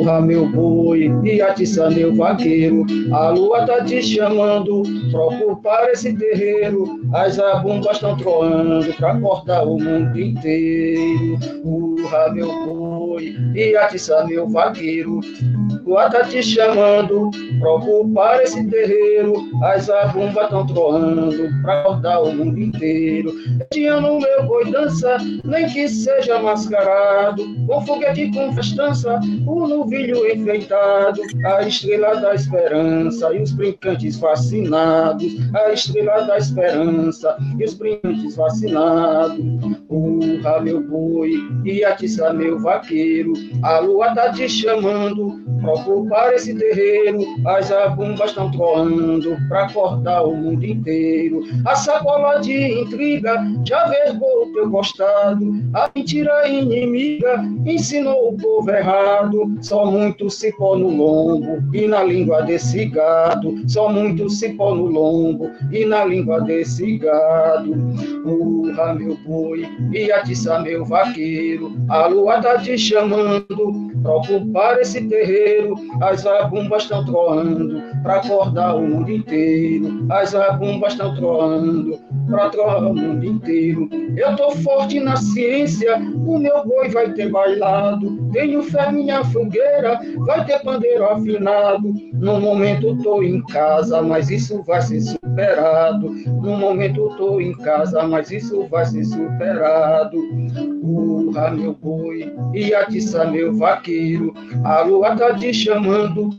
Urra 0.06 0.20
meu 0.20 0.48
boi 0.48 1.10
e 1.24 1.42
atiça 1.42 1.90
meu 1.90 2.14
vaqueiro, 2.14 2.86
a 3.12 3.30
lua 3.30 3.66
tá 3.66 3.82
te 3.82 4.00
chamando 4.00 4.84
ocupar 5.12 5.90
esse 5.90 6.12
terreiro, 6.16 7.00
as 7.12 7.40
abumbas 7.40 7.96
estão 7.96 8.16
troando 8.16 8.94
pra 8.94 9.18
cortar 9.18 9.64
o 9.64 9.80
mundo 9.80 10.20
inteiro. 10.20 11.38
Urra 11.64 12.32
meu 12.32 12.46
boi 12.46 13.34
e 13.56 13.74
atiça 13.74 14.24
meu 14.26 14.48
vaqueiro, 14.48 15.18
lua 15.84 16.08
tá 16.08 16.22
te 16.22 16.40
chamando 16.40 17.28
ocupar 17.60 18.40
esse 18.42 18.64
terreiro, 18.70 19.34
as 19.64 19.90
abumbas 19.90 20.44
estão 20.44 20.66
troando 20.68 21.48
pra 21.62 21.82
cortar 21.82 22.20
o 22.20 22.32
mundo 22.32 22.60
inteiro. 22.60 23.32
Este 23.60 23.86
ano 23.86 24.20
meu 24.20 24.46
boi 24.46 24.70
dança, 24.70 25.16
nem 25.42 25.66
que 25.66 25.88
seja 25.88 26.38
mascarado, 26.38 27.44
com 27.66 27.84
foguete 27.84 28.30
com 28.30 28.52
festança, 28.52 29.18
o 29.48 29.66
novilho 29.96 30.30
enfeitado, 30.30 31.20
a 31.44 31.62
estrela 31.62 32.16
da 32.20 32.34
esperança 32.34 33.34
e 33.34 33.42
os 33.42 33.52
brincantes 33.52 34.18
fascinados, 34.18 35.32
a 35.54 35.72
estrela 35.72 36.22
da 36.26 36.36
esperança 36.36 37.36
e 37.58 37.64
os 37.64 37.74
brincantes 37.74 38.34
fascinados. 38.34 39.38
Urra 39.88 40.60
meu 40.60 40.82
boi 40.82 41.32
e 41.64 41.84
atiça 41.84 42.32
meu 42.32 42.58
vaqueiro, 42.58 43.32
a 43.62 43.78
lua 43.78 44.14
tá 44.14 44.32
te 44.32 44.48
chamando 44.48 45.40
pra 45.60 45.72
ocupar 45.72 46.34
esse 46.34 46.54
terreiro, 46.54 47.20
as 47.46 47.70
abumbas 47.72 48.30
estão 48.30 48.50
troando 48.50 49.36
pra 49.48 49.64
acordar 49.64 50.22
o 50.22 50.34
mundo 50.34 50.64
inteiro. 50.64 51.42
A 51.64 51.74
sacola 51.74 52.38
de 52.38 52.80
intriga 52.80 53.36
já 53.66 53.86
vergou 53.86 54.44
o 54.44 54.52
teu 54.52 54.70
costado, 54.70 55.44
a 55.72 55.90
mentira 55.94 56.48
inimiga 56.48 57.42
ensinou 57.64 58.30
o 58.30 58.36
povo 58.36 58.70
errado. 58.70 59.56
Só 59.60 59.85
muito 59.90 60.28
cipó 60.30 60.76
no 60.76 60.88
lombo 60.88 61.62
e 61.74 61.86
na 61.86 62.02
língua 62.02 62.42
desse 62.42 62.86
gado, 62.86 63.54
só 63.68 63.90
muito 63.90 64.28
cipó 64.28 64.74
no 64.74 64.86
lombo 64.86 65.50
e 65.72 65.84
na 65.84 66.04
língua 66.04 66.40
desse 66.40 66.98
gado. 66.98 67.72
Urra 68.24 68.94
meu 68.94 69.16
boi 69.26 69.66
e 69.92 70.10
atiça 70.10 70.58
meu 70.60 70.84
vaqueiro, 70.84 71.76
a 71.88 72.06
lua 72.06 72.40
tá 72.40 72.58
te 72.58 72.76
chamando 72.76 73.46
pra 74.02 74.16
ocupar 74.16 74.78
esse 74.78 75.02
terreiro, 75.08 75.74
as 76.00 76.26
abumbas 76.26 76.82
estão 76.82 77.04
troando 77.04 77.82
para 78.02 78.16
acordar 78.16 78.76
o 78.76 78.86
mundo 78.86 79.10
inteiro. 79.10 80.06
As 80.10 80.34
abumbas 80.34 80.92
estão 80.92 81.14
troando 81.14 81.98
para 82.28 82.48
troar 82.50 82.84
o 82.84 82.94
mundo 82.94 83.24
inteiro. 83.24 83.88
Eu 84.16 84.36
tô 84.36 84.52
forte 84.52 85.00
na 85.00 85.16
ciência, 85.16 85.96
o 85.96 86.38
meu 86.38 86.64
boi 86.64 86.88
vai 86.88 87.12
ter 87.12 87.30
bailado. 87.30 88.16
Tenho 88.32 88.62
fé 88.62 88.92
minha 88.92 89.24
fogueira, 89.24 89.65
vai 90.26 90.44
ter 90.44 90.58
pandeiro 90.60 91.04
afinado. 91.04 91.92
No 92.12 92.40
momento 92.40 92.96
tô 93.02 93.22
em 93.22 93.42
casa, 93.46 94.02
mas 94.02 94.30
isso 94.30 94.62
vai 94.62 94.80
ser 94.82 95.00
superado. 95.00 96.10
No 96.10 96.56
momento 96.56 97.14
tô 97.16 97.40
em 97.40 97.52
casa, 97.52 98.06
mas 98.06 98.30
isso 98.30 98.66
vai 98.68 98.84
ser 98.86 99.04
superado. 99.04 100.16
Urra 100.82 101.50
meu 101.50 101.74
boi 101.74 102.32
e 102.54 102.74
atiça 102.74 103.24
meu 103.24 103.54
vaqueiro. 103.56 104.32
A 104.64 104.82
lua 104.82 105.16
tá 105.16 105.34
te 105.34 105.52
chamando 105.52 106.30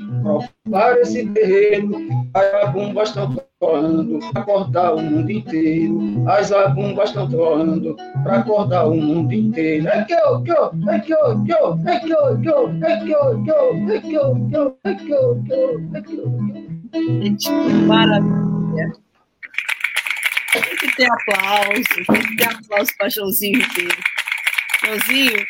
para 0.70 1.00
esse 1.02 1.26
terreiro, 1.30 1.92
as 2.34 2.64
abumbas 2.66 3.10
estão 3.10 3.36
troando 3.60 4.20
para 4.20 4.42
acordar 4.42 4.94
o 4.94 5.02
mundo 5.02 5.32
inteiro. 5.32 6.24
As 6.28 6.52
abumbas 6.52 7.10
estão 7.10 7.28
troando 7.30 7.96
para 8.24 8.40
acordar 8.40 8.88
o 8.88 8.96
mundo 8.96 9.34
inteiro. 9.34 9.88
É 9.88 10.04
que 10.06 10.14
eu, 10.14 10.44
que 10.44 10.52
eu, 10.52 10.72
é 10.90 11.00
que 11.00 11.14
eu, 11.14 11.44
que 11.44 11.52
eu, 11.52 11.80
é 11.86 12.00
que 12.00 12.12
eu, 12.12 12.40
que 12.40 12.50
eu, 12.50 12.70
é 12.84 12.98
que 13.00 13.12
eu, 13.12 13.44
que 13.44 13.50
eu, 13.50 13.90
é 13.90 14.00
que 14.00 14.14
eu, 14.14 14.48
que 14.48 14.56
eu, 14.56 14.78
é 14.84 14.96
que 14.96 15.12
eu, 15.12 15.44
que 15.44 15.54
eu, 15.54 15.90
é 15.94 16.02
que 16.02 16.16
eu. 16.16 17.24
Gente, 17.24 17.52
maravilha. 17.88 18.92
Tem 20.54 20.76
que 20.78 20.96
ter 20.96 21.08
aplauso, 21.12 22.06
tem 22.08 22.22
que 22.22 22.36
ter 22.38 22.48
aplauso 22.48 22.92
para 22.98 23.10
Joãozinho 23.10 23.60
inteiro. 23.60 23.98
Joãozinho, 24.86 25.46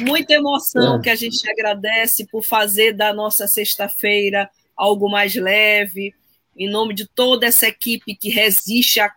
muita 0.00 0.34
emoção 0.34 0.96
é. 0.96 1.02
que 1.02 1.10
a 1.10 1.14
gente 1.14 1.48
agradece 1.50 2.26
por 2.26 2.42
fazer 2.42 2.92
da 2.92 3.12
nossa 3.12 3.46
sexta-feira 3.46 4.50
algo 4.76 5.08
mais 5.08 5.34
leve, 5.34 6.12
em 6.56 6.70
nome 6.70 6.94
de 6.94 7.06
toda 7.06 7.46
essa 7.46 7.66
equipe 7.66 8.14
que 8.14 8.28
resiste 8.28 9.00
há 9.00 9.12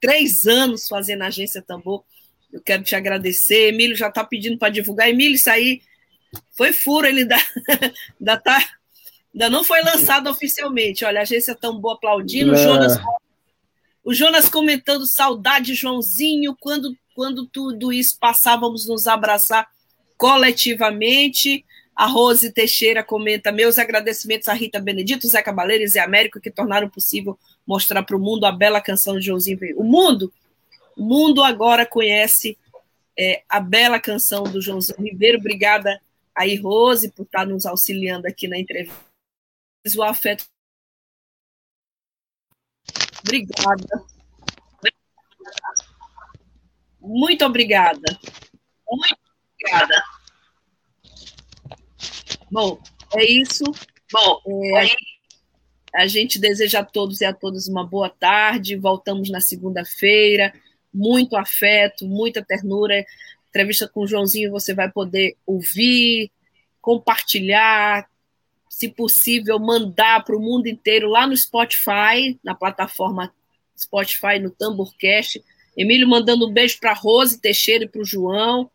três 0.00 0.46
anos 0.46 0.88
fazendo 0.88 1.22
a 1.22 1.26
Agência 1.26 1.62
Tambor. 1.62 2.04
Eu 2.52 2.60
quero 2.60 2.82
te 2.82 2.96
agradecer. 2.96 3.68
Emílio 3.68 3.96
já 3.96 4.08
está 4.08 4.24
pedindo 4.24 4.58
para 4.58 4.70
divulgar. 4.70 5.08
Emílio, 5.08 5.34
isso 5.34 5.50
aí 5.50 5.82
foi 6.56 6.72
furo, 6.72 7.06
ele 7.06 7.20
ainda, 7.20 7.36
ainda, 8.18 8.36
tá, 8.36 8.64
ainda 9.32 9.50
não 9.50 9.62
foi 9.62 9.82
lançado 9.82 10.28
oficialmente. 10.28 11.04
Olha, 11.04 11.20
a 11.20 11.22
Agência 11.22 11.54
Tambor 11.54 11.94
aplaudindo, 11.94 12.52
o 12.52 12.54
é. 12.54 12.62
Jonas, 12.62 12.98
o 14.04 14.14
Jonas 14.14 14.48
comentando 14.48 15.06
saudade, 15.06 15.74
Joãozinho, 15.74 16.56
quando, 16.58 16.96
quando 17.14 17.46
tudo 17.46 17.92
isso 17.92 18.16
passávamos 18.18 18.86
nos 18.88 19.06
abraçar 19.06 19.68
coletivamente. 20.16 21.64
A 22.00 22.06
Rose 22.06 22.50
Teixeira 22.50 23.04
comenta: 23.04 23.52
meus 23.52 23.78
agradecimentos 23.78 24.48
a 24.48 24.54
Rita 24.54 24.80
Benedito, 24.80 25.28
Zé 25.28 25.42
Cabaleiro 25.42 25.84
e 25.84 25.98
Américo 25.98 26.40
que 26.40 26.50
tornaram 26.50 26.88
possível 26.88 27.38
mostrar 27.66 28.02
para 28.02 28.16
o 28.16 28.18
mundo 28.18 28.46
a 28.46 28.52
bela 28.52 28.80
canção 28.80 29.18
de 29.18 29.26
Joãozinho 29.26 29.58
O 29.76 29.84
mundo, 29.84 30.32
o 30.96 31.04
mundo 31.04 31.44
agora 31.44 31.84
conhece 31.84 32.56
é, 33.18 33.42
a 33.46 33.60
bela 33.60 34.00
canção 34.00 34.44
do 34.44 34.62
Joãozinho 34.62 34.98
Ribeiro. 34.98 35.36
Obrigada 35.36 36.00
aí, 36.34 36.56
Rose, 36.56 37.10
por 37.10 37.24
estar 37.24 37.46
nos 37.46 37.66
auxiliando 37.66 38.26
aqui 38.26 38.48
na 38.48 38.58
entrevista. 38.58 38.98
O 39.94 40.02
afeto. 40.02 40.46
Obrigada. 43.22 44.06
Muito 46.98 47.44
obrigada. 47.44 48.18
Muito 48.88 49.18
obrigada. 49.58 50.19
Bom, 52.50 52.80
é 53.16 53.24
isso. 53.24 53.64
Bom, 54.12 54.40
é, 54.76 54.88
a 55.94 56.06
gente 56.06 56.38
deseja 56.38 56.80
a 56.80 56.84
todos 56.84 57.20
e 57.20 57.24
a 57.24 57.32
todas 57.32 57.68
uma 57.68 57.86
boa 57.86 58.08
tarde. 58.08 58.76
Voltamos 58.76 59.30
na 59.30 59.40
segunda-feira. 59.40 60.52
Muito 60.92 61.36
afeto, 61.36 62.06
muita 62.06 62.44
ternura. 62.44 63.04
Entrevista 63.48 63.88
com 63.88 64.00
o 64.02 64.06
Joãozinho 64.06 64.50
você 64.50 64.74
vai 64.74 64.90
poder 64.90 65.36
ouvir, 65.46 66.30
compartilhar, 66.80 68.08
se 68.68 68.88
possível, 68.88 69.58
mandar 69.58 70.24
para 70.24 70.36
o 70.36 70.40
mundo 70.40 70.66
inteiro 70.66 71.08
lá 71.08 71.26
no 71.26 71.36
Spotify, 71.36 72.38
na 72.42 72.54
plataforma 72.54 73.32
Spotify, 73.76 74.38
no 74.40 74.50
Tamborcast. 74.50 75.42
Emílio 75.76 76.08
mandando 76.08 76.48
um 76.48 76.52
beijo 76.52 76.78
para 76.80 76.92
Rose 76.92 77.40
Teixeira 77.40 77.84
e 77.84 77.88
para 77.88 78.02
o 78.02 78.04
João. 78.04 78.70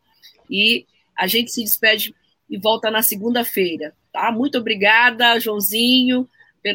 E 0.50 0.86
a 1.16 1.28
gente 1.28 1.52
se 1.52 1.64
despede 1.64 2.14
e 2.50 2.58
volta 2.58 2.92
na 2.92 3.02
segunda-feira. 3.02 3.94
Tá? 4.12 4.32
Muito 4.32 4.58
obrigada, 4.58 5.40
Joãozinho, 5.40 6.30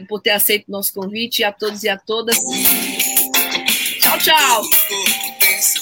por 0.09 0.21
ter 0.21 0.31
aceito 0.31 0.69
o 0.69 0.73
nosso 0.73 0.93
convite, 0.93 1.41
e 1.41 1.45
a 1.45 1.53
todos 1.53 1.83
e 1.83 1.89
a 1.89 1.99
todas. 1.99 2.39
Tchau, 4.01 4.19
tchau. 4.19 4.63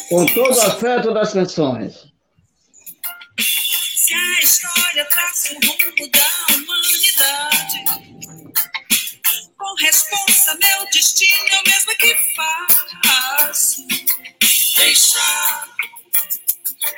Com 0.09 0.26
todo 0.26 0.57
o 0.57 0.61
afeto 0.61 1.12
das 1.12 1.32
canções. 1.32 2.09
Se 3.39 4.14
a 4.14 4.41
história 4.41 5.05
traça 5.05 5.53
o 5.53 5.57
rumo 5.57 6.11
da 6.11 6.55
humanidade, 6.55 7.84
com 9.57 9.74
responsa, 9.84 10.55
meu 10.55 10.86
destino 10.91 11.49
é 11.51 11.61
o 11.61 11.70
mesmo 11.70 11.93
que 11.99 12.16
faço. 13.05 13.86
Deixar 14.78 15.68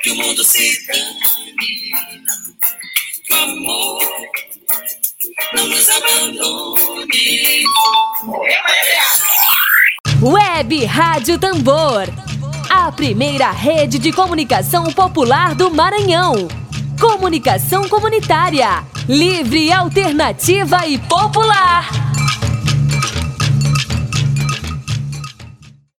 que 0.01 0.11
o 0.11 0.15
mundo 0.15 0.43
se 0.43 0.85
dane 0.87 1.41
amor 3.33 4.01
não 5.53 5.67
nos 5.67 5.89
abandone. 5.89 7.63
Web 10.21 10.85
Rádio 10.85 11.39
Tambor. 11.39 12.07
A 12.69 12.91
primeira 12.91 13.51
rede 13.51 13.99
de 13.99 14.11
comunicação 14.11 14.85
popular 14.93 15.55
do 15.55 15.71
Maranhão. 15.71 16.47
Comunicação 16.99 17.87
comunitária. 17.89 18.83
Livre, 19.07 19.71
alternativa 19.71 20.85
e 20.87 20.97
popular. 20.99 21.89